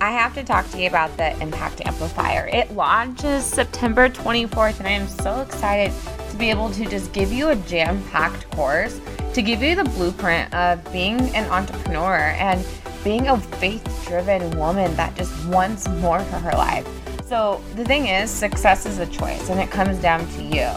I 0.01 0.11
have 0.11 0.33
to 0.35 0.43
talk 0.43 0.69
to 0.69 0.79
you 0.79 0.87
about 0.87 1.15
the 1.17 1.37
Impact 1.41 1.81
Amplifier. 1.85 2.47
It 2.53 2.71
launches 2.71 3.43
September 3.43 4.07
24th, 4.07 4.79
and 4.79 4.87
I 4.87 4.91
am 4.91 5.09
so 5.09 5.41
excited 5.41 5.91
to 6.29 6.37
be 6.37 6.49
able 6.49 6.71
to 6.71 6.85
just 6.85 7.11
give 7.11 7.33
you 7.33 7.49
a 7.49 7.57
jam 7.57 8.01
packed 8.05 8.49
course 8.51 9.01
to 9.33 9.41
give 9.41 9.61
you 9.61 9.75
the 9.75 9.83
blueprint 9.83 10.53
of 10.53 10.89
being 10.93 11.19
an 11.35 11.51
entrepreneur 11.51 12.33
and 12.39 12.65
being 13.03 13.27
a 13.27 13.37
faith 13.37 14.05
driven 14.07 14.57
woman 14.57 14.95
that 14.95 15.15
just 15.17 15.45
wants 15.47 15.85
more 15.89 16.21
for 16.21 16.37
her 16.37 16.53
life. 16.53 16.87
So, 17.27 17.61
the 17.75 17.83
thing 17.83 18.07
is, 18.07 18.31
success 18.31 18.85
is 18.85 18.99
a 18.99 19.07
choice, 19.07 19.49
and 19.49 19.59
it 19.59 19.69
comes 19.69 19.97
down 19.97 20.25
to 20.35 20.41
you. 20.41 20.69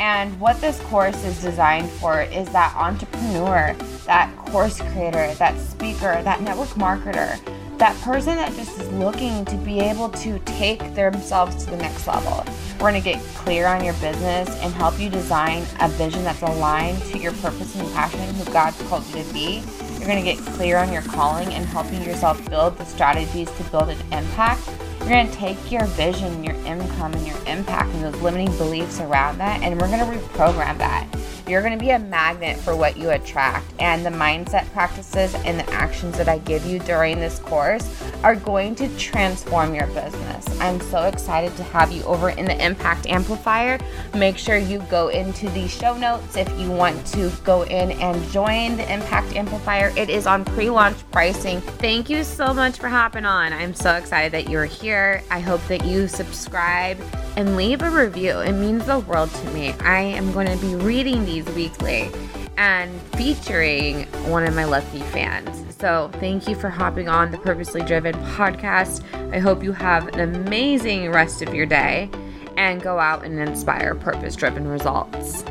And 0.00 0.38
what 0.38 0.60
this 0.60 0.78
course 0.80 1.24
is 1.24 1.40
designed 1.40 1.90
for 1.92 2.22
is 2.22 2.46
that 2.50 2.74
entrepreneur, 2.76 3.74
that 4.04 4.34
course 4.36 4.82
creator, 4.82 5.32
that 5.34 5.58
speaker, 5.58 6.22
that 6.22 6.42
network 6.42 6.68
marketer 6.70 7.40
that 7.80 7.98
person 8.02 8.36
that 8.36 8.54
just 8.56 8.78
is 8.78 8.92
looking 8.92 9.42
to 9.46 9.56
be 9.56 9.80
able 9.80 10.10
to 10.10 10.38
take 10.40 10.94
themselves 10.94 11.64
to 11.64 11.70
the 11.70 11.78
next 11.78 12.06
level. 12.06 12.44
We're 12.74 12.90
going 12.90 13.02
to 13.02 13.10
get 13.12 13.22
clear 13.36 13.66
on 13.66 13.82
your 13.82 13.94
business 13.94 14.50
and 14.60 14.74
help 14.74 15.00
you 15.00 15.08
design 15.08 15.64
a 15.80 15.88
vision 15.88 16.22
that's 16.22 16.42
aligned 16.42 17.00
to 17.04 17.18
your 17.18 17.32
purpose 17.32 17.74
and 17.76 17.90
passion, 17.94 18.34
who 18.34 18.44
God's 18.52 18.80
called 18.82 19.06
you 19.06 19.24
to 19.24 19.32
be. 19.32 19.62
You're 19.96 20.06
going 20.06 20.22
to 20.22 20.30
get 20.34 20.36
clear 20.54 20.76
on 20.76 20.92
your 20.92 21.00
calling 21.00 21.54
and 21.54 21.64
helping 21.64 22.02
yourself 22.02 22.46
build 22.50 22.76
the 22.76 22.84
strategies 22.84 23.50
to 23.50 23.64
build 23.64 23.88
an 23.88 23.98
impact. 24.12 24.60
You're 24.98 25.08
going 25.08 25.30
to 25.30 25.36
take 25.36 25.72
your 25.72 25.86
vision, 25.86 26.44
your 26.44 26.56
income, 26.66 27.14
and 27.14 27.26
your 27.26 27.38
impact 27.46 27.88
and 27.94 28.04
those 28.04 28.20
limiting 28.20 28.54
beliefs 28.58 29.00
around 29.00 29.38
that, 29.38 29.62
and 29.62 29.80
we're 29.80 29.88
going 29.88 30.00
to 30.00 30.26
reprogram 30.28 30.76
that. 30.76 31.08
You're 31.50 31.62
going 31.62 31.76
to 31.76 31.84
be 31.84 31.90
a 31.90 31.98
magnet 31.98 32.56
for 32.58 32.76
what 32.76 32.96
you 32.96 33.10
attract, 33.10 33.66
and 33.80 34.06
the 34.06 34.10
mindset 34.10 34.70
practices 34.72 35.34
and 35.34 35.58
the 35.58 35.68
actions 35.72 36.16
that 36.16 36.28
I 36.28 36.38
give 36.38 36.64
you 36.64 36.78
during 36.78 37.18
this 37.18 37.40
course 37.40 37.90
are 38.22 38.36
going 38.36 38.76
to 38.76 38.88
transform 38.96 39.74
your 39.74 39.88
business. 39.88 40.46
I'm 40.60 40.80
so 40.80 41.08
excited 41.08 41.56
to 41.56 41.64
have 41.64 41.90
you 41.90 42.04
over 42.04 42.30
in 42.30 42.44
the 42.44 42.64
Impact 42.64 43.08
Amplifier. 43.08 43.80
Make 44.14 44.38
sure 44.38 44.58
you 44.58 44.78
go 44.90 45.08
into 45.08 45.48
the 45.50 45.66
show 45.66 45.96
notes 45.96 46.36
if 46.36 46.48
you 46.56 46.70
want 46.70 47.04
to 47.08 47.32
go 47.42 47.62
in 47.62 47.90
and 47.92 48.30
join 48.30 48.76
the 48.76 48.92
Impact 48.92 49.34
Amplifier. 49.34 49.92
It 49.96 50.08
is 50.08 50.28
on 50.28 50.44
pre 50.44 50.70
launch 50.70 50.98
pricing. 51.10 51.60
Thank 51.60 52.08
you 52.08 52.22
so 52.22 52.54
much 52.54 52.78
for 52.78 52.88
hopping 52.88 53.24
on. 53.24 53.52
I'm 53.52 53.74
so 53.74 53.96
excited 53.96 54.30
that 54.32 54.48
you're 54.48 54.66
here. 54.66 55.24
I 55.32 55.40
hope 55.40 55.66
that 55.66 55.84
you 55.84 56.06
subscribe 56.06 57.00
and 57.36 57.56
leave 57.56 57.82
a 57.82 57.90
review. 57.90 58.38
It 58.38 58.52
means 58.52 58.86
the 58.86 58.98
world 59.00 59.32
to 59.32 59.50
me. 59.50 59.72
I 59.80 60.00
am 60.00 60.32
going 60.32 60.46
to 60.46 60.56
be 60.56 60.74
reading 60.74 61.24
these 61.24 61.46
weekly 61.46 62.10
and 62.56 63.00
featuring 63.16 64.04
one 64.28 64.44
of 64.44 64.54
my 64.54 64.64
lucky 64.64 65.00
fans. 65.00 65.64
So, 65.78 66.10
thank 66.14 66.46
you 66.46 66.54
for 66.54 66.68
hopping 66.68 67.08
on 67.08 67.30
the 67.30 67.38
Purposely 67.38 67.82
Driven 67.82 68.14
podcast. 68.34 69.02
I 69.32 69.38
hope 69.38 69.62
you 69.62 69.72
have 69.72 70.08
an 70.08 70.20
amazing 70.20 71.10
rest 71.10 71.40
of 71.40 71.54
your 71.54 71.66
day 71.66 72.10
and 72.56 72.82
go 72.82 72.98
out 72.98 73.24
and 73.24 73.38
inspire 73.38 73.94
purpose 73.94 74.36
driven 74.36 74.68
results. 74.68 75.42